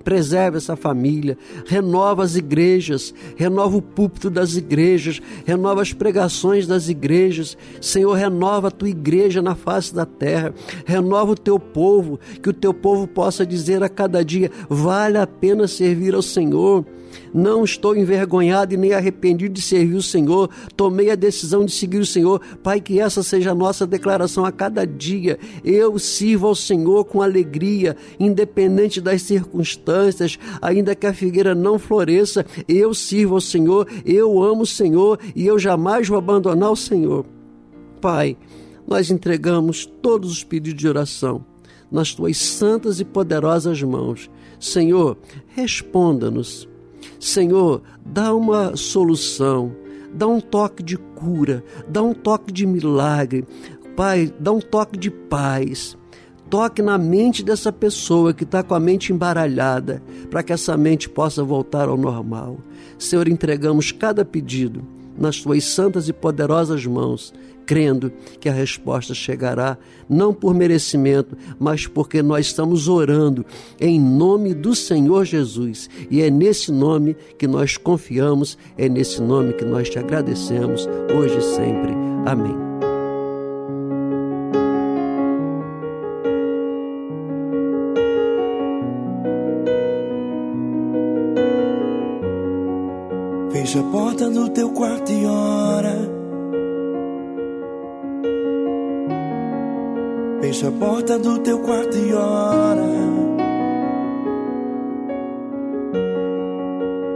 preserva 0.07 0.57
essa 0.57 0.77
família, 0.77 1.37
renova 1.67 2.23
as 2.23 2.37
igrejas, 2.37 3.13
renova 3.35 3.77
o 3.77 3.83
púlpito 3.83 4.31
das 4.31 4.55
igrejas, 4.55 5.21
renova 5.45 5.83
as 5.83 5.93
pregações 5.93 6.65
das 6.65 6.89
igrejas. 6.89 7.59
Senhor, 7.81 8.13
renova 8.13 8.69
a 8.69 8.71
tua 8.71 8.89
igreja 8.89 9.43
na 9.43 9.57
face 9.57 9.93
da 9.93 10.07
terra, 10.07 10.55
renova 10.85 11.33
o 11.33 11.37
teu 11.37 11.59
povo, 11.59 12.21
que 12.41 12.49
o 12.49 12.53
teu 12.53 12.73
povo 12.73 13.09
possa 13.09 13.45
dizer 13.45 13.83
a 13.83 13.89
cada 13.89 14.25
dia: 14.25 14.49
vale 14.71 15.19
a 15.19 15.27
pena 15.27 15.67
servir 15.67 16.15
ao 16.15 16.23
Senhor. 16.23 16.87
Não 17.33 17.65
estou 17.65 17.97
envergonhado 17.97 18.75
e 18.75 18.77
nem 18.77 18.93
arrependido 18.93 19.55
de 19.55 19.63
servir 19.63 19.97
o 19.97 20.03
Senhor. 20.03 20.51
Tomei 20.77 21.11
a 21.11 21.15
decisão 21.15 21.65
de 21.65 21.73
seguir 21.73 21.99
o 21.99 22.07
Senhor. 22.07 22.41
Pai, 22.63 22.81
que 22.81 23.01
essa 23.01 23.23
seja 23.23 23.53
a 23.53 23.55
nossa 23.55 23.87
declaração 23.87 24.45
a 24.45 24.53
cada 24.53 24.87
dia. 24.87 25.39
Eu 25.65 25.99
sirvo 25.99 26.47
ao 26.47 26.55
Senhor 26.55 27.05
com 27.05 27.23
alegria, 27.23 27.97
independente 28.19 29.01
das 29.01 29.23
circunstâncias, 29.23 30.39
ainda 30.61 30.95
que 30.95 31.07
a 31.07 31.15
figueira 31.15 31.55
não 31.55 31.79
floresça. 31.79 32.45
Eu 32.69 32.95
sirvo 32.95 33.35
ao 33.35 33.41
Senhor, 33.41 33.87
eu 34.05 34.43
amo 34.43 34.63
o 34.63 34.67
Senhor 34.67 35.19
e 35.35 35.47
eu 35.47 35.59
jamais 35.59 36.09
vou 36.09 36.19
abandonar 36.19 36.71
o 36.71 36.77
Senhor. 36.77 37.27
Pai, 38.01 38.37
nós 38.87 39.11
entregamos 39.11 39.85
todos 39.85 40.31
os 40.31 40.45
pedidos 40.45 40.81
de 40.81 40.89
oração 40.89 41.45
nas 41.91 42.15
tuas 42.15 42.37
santas 42.37 43.01
e 43.01 43.05
poderosas 43.05 43.83
mãos. 43.83 44.31
Senhor, 44.59 45.17
responda-nos 45.49 46.69
Senhor, 47.19 47.83
dá 48.05 48.35
uma 48.35 48.77
solução, 48.77 49.75
dá 50.13 50.27
um 50.27 50.41
toque 50.41 50.83
de 50.83 50.97
cura, 50.97 51.65
dá 51.89 52.03
um 52.03 52.15
toque 52.15 52.53
de 52.53 52.67
milagre. 52.67 53.45
Pai, 53.97 54.33
dá 54.39 54.53
um 54.53 54.61
toque 54.61 54.99
de 54.99 55.11
paz. 55.11 55.97
Toque 56.49 56.81
na 56.81 56.97
mente 56.97 57.43
dessa 57.43 57.73
pessoa 57.73 58.33
que 58.33 58.45
está 58.45 58.63
com 58.63 58.75
a 58.75 58.81
mente 58.81 59.13
embaralhada, 59.13 60.03
para 60.31 60.43
que 60.43 60.53
essa 60.53 60.77
mente 60.77 61.09
possa 61.09 61.43
voltar 61.43 61.89
ao 61.89 61.97
normal. 61.97 62.59
Senhor, 62.99 63.27
entregamos 63.27 63.91
cada 63.91 64.25
pedido 64.25 64.85
nas 65.19 65.41
tuas 65.41 65.65
santas 65.65 66.09
e 66.09 66.13
poderosas 66.13 66.85
mãos 66.87 67.33
crendo 67.67 68.13
que 68.41 68.49
a 68.49 68.53
resposta 68.53 69.13
chegará, 69.13 69.77
não 70.09 70.33
por 70.33 70.55
merecimento, 70.55 71.37
mas 71.59 71.87
porque 71.87 72.23
nós 72.23 72.47
estamos 72.47 72.89
orando 72.89 73.45
em 73.81 74.01
nome 74.01 74.55
do 74.55 74.75
Senhor 74.75 75.25
Jesus. 75.25 75.91
E 76.09 76.23
é 76.23 76.31
nesse 76.31 76.71
nome 76.71 77.17
que 77.37 77.47
nós 77.47 77.77
confiamos, 77.77 78.57
é 78.79 78.89
nesse 78.89 79.21
nome 79.21 79.53
que 79.53 79.65
nós 79.65 79.91
te 79.91 79.99
agradecemos, 79.99 80.89
hoje 81.15 81.39
e 81.39 81.43
sempre. 81.43 81.93
Amém. 82.25 82.55
Fecha 93.51 93.81
a 93.81 93.85
porta 93.85 94.31
do 94.31 94.49
teu 94.51 94.71
quarto 94.71 95.11
e 95.11 95.27
ora. 95.27 96.16
Fecha 100.41 100.69
a 100.69 100.73
porta 100.73 101.19
do 101.19 101.39
teu 101.39 101.59
quarto 101.61 101.97
e 101.97 102.13
ora. 102.13 102.87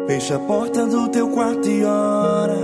Fecha 0.06 0.36
a 0.36 0.38
porta 0.38 0.86
do 0.86 1.08
teu 1.08 1.28
quarto 1.28 1.68
e 1.68 1.84
ora. 1.84 2.56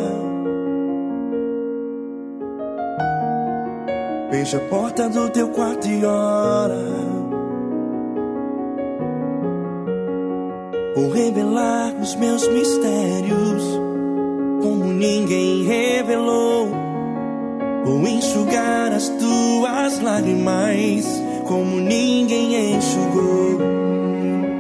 Fecha 4.31 4.57
a 4.57 4.61
porta 4.61 5.09
do 5.09 5.29
teu 5.31 5.49
quarto 5.49 5.87
e 5.87 6.05
ora. 6.05 6.85
Vou 10.97 11.11
revelar 11.11 11.95
os 12.01 12.17
meus 12.17 12.49
mistérios 12.49 13.63
como 14.63 14.87
ninguém 14.87 15.65
revelou. 15.65 16.86
Vou 17.87 18.05
enxugar 18.05 18.93
as 18.93 19.09
tuas 19.11 20.01
lágrimas 20.01 21.07
como 21.47 21.77
ninguém 21.77 22.75
enxugou. 22.75 23.61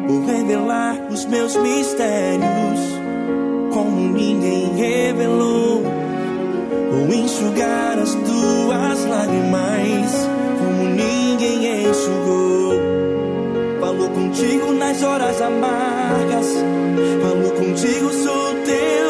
Vou 0.06 0.24
revelar 0.24 0.96
os 1.10 1.24
meus 1.26 1.56
mistérios 1.56 2.80
como 3.72 4.12
ninguém 4.12 4.76
revelou. 4.76 5.82
Vou 6.92 7.12
enxugar 7.12 7.98
as 7.98 8.14
tuas 8.14 9.04
lágrimas 9.06 10.28
como 10.60 10.88
ninguém 10.88 11.90
enxugou. 11.90 12.74
Falou 13.80 14.08
contigo 14.10 14.72
nas 14.72 15.02
horas 15.02 15.42
amargas. 15.42 16.46
Falou 17.20 17.50
contigo, 17.54 18.08
sou 18.22 18.54
teu 18.64 19.05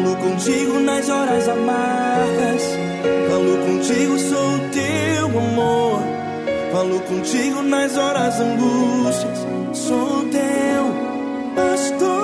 Falou 0.00 0.16
contigo 0.16 0.80
nas 0.80 1.10
horas 1.10 1.46
amargas. 1.46 2.62
Falou 3.28 3.58
contigo, 3.58 4.18
sou 4.18 4.58
teu 4.72 5.26
amor. 5.26 6.02
Falou 6.72 7.00
contigo 7.00 7.60
nas 7.60 7.98
horas 7.98 8.40
angústias. 8.40 9.46
Sou 9.74 10.24
teu 10.30 10.84
pastor. 11.54 12.16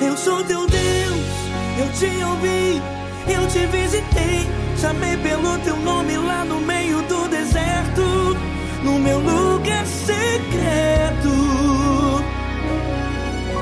Eu 0.00 0.16
sou 0.16 0.42
teu 0.44 0.66
Deus, 0.66 1.26
eu 1.78 1.92
te 1.98 2.24
ouvi, 2.24 2.82
eu 3.28 3.46
te 3.48 3.66
visitei, 3.66 4.48
chamei 4.80 5.14
pelo 5.18 5.58
teu 5.58 5.76
nome 5.76 6.16
lá 6.16 6.42
no 6.46 6.58
meio 6.58 7.02
do 7.02 7.28
deserto, 7.28 8.34
no 8.82 8.98
meu 8.98 9.18
lugar 9.18 9.84
secreto. 9.84 10.80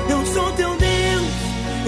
Eu 0.09 0.25
sou 0.25 0.51
teu 0.53 0.68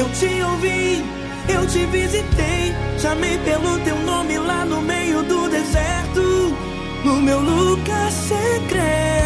eu 0.02 0.10
te 0.14 0.42
ouvi, 0.42 1.06
eu 1.48 1.68
te 1.68 1.86
visitei, 1.86 2.74
chamei 2.98 3.38
pelo 3.46 3.78
teu 3.82 3.96
nome 3.98 4.36
lá 4.40 4.66
no 4.66 4.82
meio 4.82 5.22
do 5.22 5.48
deserto, 5.48 6.58
no 7.06 7.22
meu 7.22 7.40
lugar 7.40 8.12
secreto. 8.12 9.21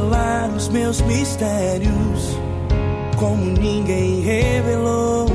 Revelar 0.00 0.50
os 0.56 0.68
meus 0.68 1.00
mistérios 1.02 2.38
como 3.16 3.44
ninguém 3.44 4.22
revelou. 4.22 5.26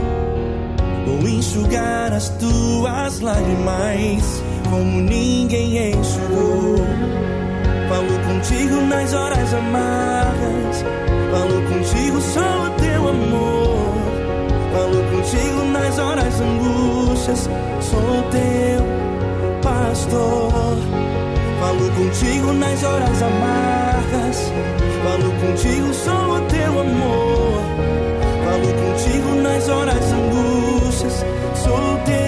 Vou 1.05 1.27
enxugar 1.27 2.11
as 2.11 2.29
tuas 2.29 3.19
lágrimas 3.19 4.43
como 4.69 5.01
ninguém 5.01 5.91
enxugou. 5.91 6.77
Falo 7.87 8.19
contigo 8.27 8.81
nas 8.81 9.13
horas 9.13 9.53
amargas. 9.53 10.83
Falo 11.31 11.61
contigo 11.69 12.19
só 12.21 12.65
o 12.65 12.69
teu 12.81 13.09
amor. 13.09 13.95
Falo 14.73 15.03
contigo 15.11 15.63
nas 15.71 15.99
horas 15.99 16.41
angústias. 16.41 17.49
Sou 17.81 18.23
teu 18.31 19.61
pastor. 19.61 21.14
Falo 21.75 21.91
contigo 21.91 22.53
nas 22.53 22.83
horas 22.83 23.21
amargas. 23.21 24.53
Falo 25.03 25.29
contigo 25.41 25.93
só 25.93 26.37
o 26.37 26.41
teu 26.47 26.79
amor. 26.79 27.61
Falo 28.45 28.73
contigo 28.81 29.35
nas 29.41 29.67
horas 29.67 30.13
angústias. 30.13 31.25
Sou 31.53 31.97
teu 32.05 32.24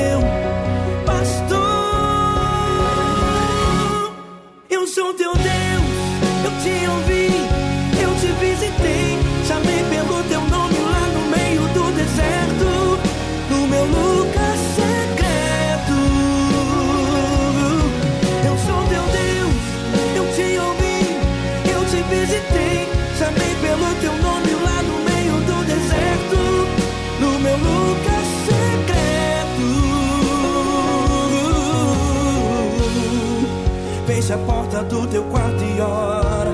Fecha 34.28 34.42
a 34.42 34.46
porta 34.46 34.84
do 34.84 35.08
teu 35.08 35.24
quarto 35.24 35.64
e 35.64 35.80
ora. 35.80 36.52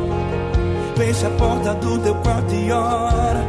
Fecha 0.95 1.25
a 1.25 1.31
porta 1.31 1.73
do 1.73 1.97
teu 1.97 2.13
quarto 2.13 2.53
e 2.53 2.71
ora. 2.71 3.43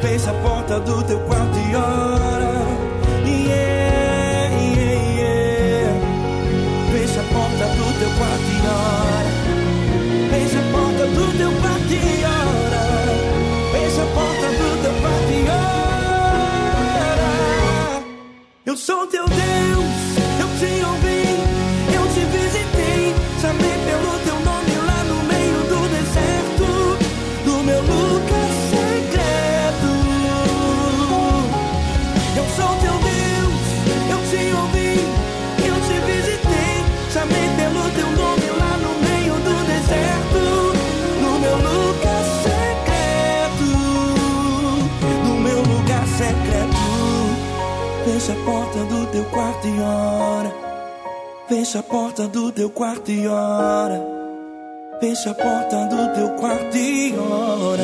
Fecha 0.00 0.30
a 0.30 0.34
porta 0.40 0.80
do 0.80 1.02
teu 1.02 1.20
quarto 1.20 1.58
e 1.58 1.76
ora. 1.76 2.64
Yeah, 3.26 4.56
yeah, 4.56 5.18
yeah. 5.20 6.00
Fecha 6.90 7.20
a 7.20 7.24
porta 7.24 7.66
do 7.76 7.84
teu 7.98 8.08
quarto 8.16 8.48
e 8.48 8.60
ora. 8.72 9.30
Fecha 10.30 10.58
a 10.58 10.62
porta 10.72 11.04
do 11.06 11.26
teu 11.36 11.52
quarto 11.60 11.92
e 11.92 12.24
ora. 12.24 12.84
Fecha 13.70 14.00
a 14.00 14.06
porta 14.14 14.48
do 14.48 14.68
teu 14.80 14.94
quarto 15.02 15.30
e 15.30 15.44
ora. 15.50 16.40
Eu 18.64 18.76
sou 18.78 19.06
teu 19.08 19.26
Deus. 19.28 19.95
Visitei, 23.36 23.75
Fecha 51.56 51.78
a 51.78 51.82
porta 51.82 52.28
do 52.28 52.52
teu 52.52 52.68
quarto 52.68 53.10
e 53.10 53.26
ora. 53.26 53.98
Fecha 55.00 55.30
a 55.30 55.34
porta 55.34 55.86
do 55.86 56.14
teu 56.14 56.28
quarto 56.38 56.76
e 56.76 57.14
ora. 57.16 57.82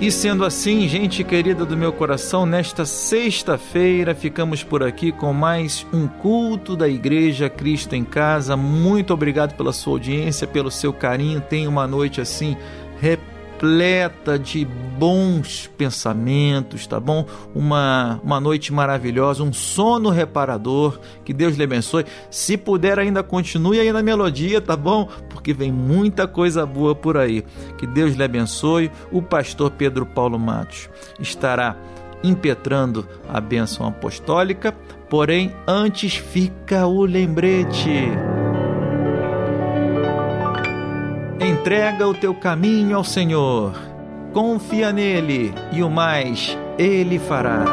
E 0.00 0.10
sendo 0.10 0.42
assim, 0.42 0.88
gente 0.88 1.22
querida 1.22 1.66
do 1.66 1.76
meu 1.76 1.92
coração, 1.92 2.46
nesta 2.46 2.86
sexta-feira 2.86 4.14
ficamos 4.14 4.64
por 4.64 4.82
aqui 4.82 5.12
com 5.12 5.34
mais 5.34 5.86
um 5.92 6.08
culto 6.08 6.74
da 6.74 6.88
Igreja 6.88 7.50
Cristo 7.50 7.94
em 7.94 8.04
Casa. 8.04 8.56
Muito 8.56 9.12
obrigado 9.12 9.54
pela 9.54 9.74
sua 9.74 9.92
audiência, 9.92 10.46
pelo 10.46 10.70
seu 10.70 10.94
carinho. 10.94 11.42
Tenha 11.42 11.68
uma 11.68 11.86
noite 11.86 12.22
assim 12.22 12.56
repleta 12.98 13.37
de 14.42 14.64
bons 14.64 15.68
pensamentos, 15.76 16.86
tá 16.86 16.98
bom? 16.98 17.26
Uma, 17.54 18.20
uma 18.22 18.40
noite 18.40 18.72
maravilhosa, 18.72 19.42
um 19.42 19.52
sono 19.52 20.10
reparador. 20.10 20.98
Que 21.24 21.32
Deus 21.32 21.56
lhe 21.56 21.64
abençoe. 21.64 22.04
Se 22.30 22.56
puder, 22.56 22.98
ainda 22.98 23.22
continue 23.22 23.80
aí 23.80 23.92
na 23.92 24.02
melodia, 24.02 24.60
tá 24.60 24.76
bom? 24.76 25.08
Porque 25.30 25.52
vem 25.52 25.72
muita 25.72 26.26
coisa 26.26 26.64
boa 26.66 26.94
por 26.94 27.16
aí. 27.16 27.44
Que 27.76 27.86
Deus 27.86 28.14
lhe 28.14 28.22
abençoe. 28.22 28.90
O 29.10 29.22
pastor 29.22 29.70
Pedro 29.72 30.06
Paulo 30.06 30.38
Matos 30.38 30.88
estará 31.20 31.76
impetrando 32.22 33.06
a 33.28 33.40
bênção 33.40 33.86
apostólica, 33.86 34.72
porém, 35.08 35.54
antes 35.66 36.16
fica 36.16 36.86
o 36.86 37.04
lembrete. 37.04 38.37
Entrega 41.60 42.06
o 42.06 42.14
teu 42.14 42.32
caminho 42.32 42.96
ao 42.96 43.04
Senhor, 43.04 43.74
confia 44.32 44.92
nele 44.92 45.52
e 45.72 45.82
o 45.82 45.90
mais 45.90 46.56
ele 46.78 47.18
fará. 47.18 47.64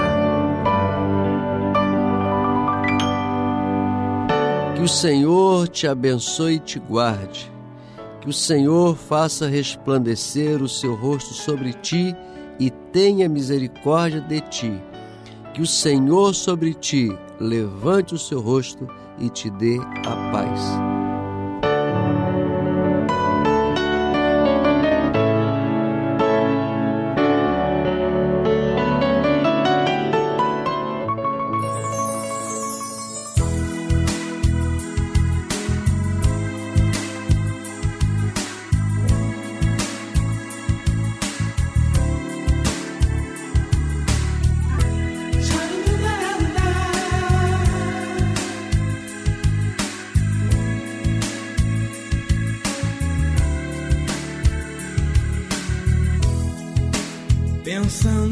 Que 4.75 4.81
o 4.81 4.87
Senhor 4.87 5.67
te 5.67 5.87
abençoe 5.87 6.55
e 6.55 6.59
te 6.59 6.79
guarde. 6.79 7.49
Que 8.19 8.27
o 8.27 8.33
Senhor 8.33 8.97
faça 8.97 9.47
resplandecer 9.47 10.63
o 10.63 10.67
seu 10.67 10.95
rosto 10.95 11.33
sobre 11.33 11.71
ti 11.71 12.13
e 12.59 12.71
tenha 12.91 13.29
misericórdia 13.29 14.19
de 14.19 14.41
ti. 14.41 14.81
Que 15.53 15.61
o 15.61 15.67
Senhor 15.67 16.33
sobre 16.33 16.73
ti 16.73 17.15
levante 17.39 18.15
o 18.15 18.19
seu 18.19 18.41
rosto 18.41 18.89
e 19.19 19.29
te 19.29 19.49
dê 19.51 19.77
a 20.05 20.31
paz. 20.31 20.94
sang 57.89 58.24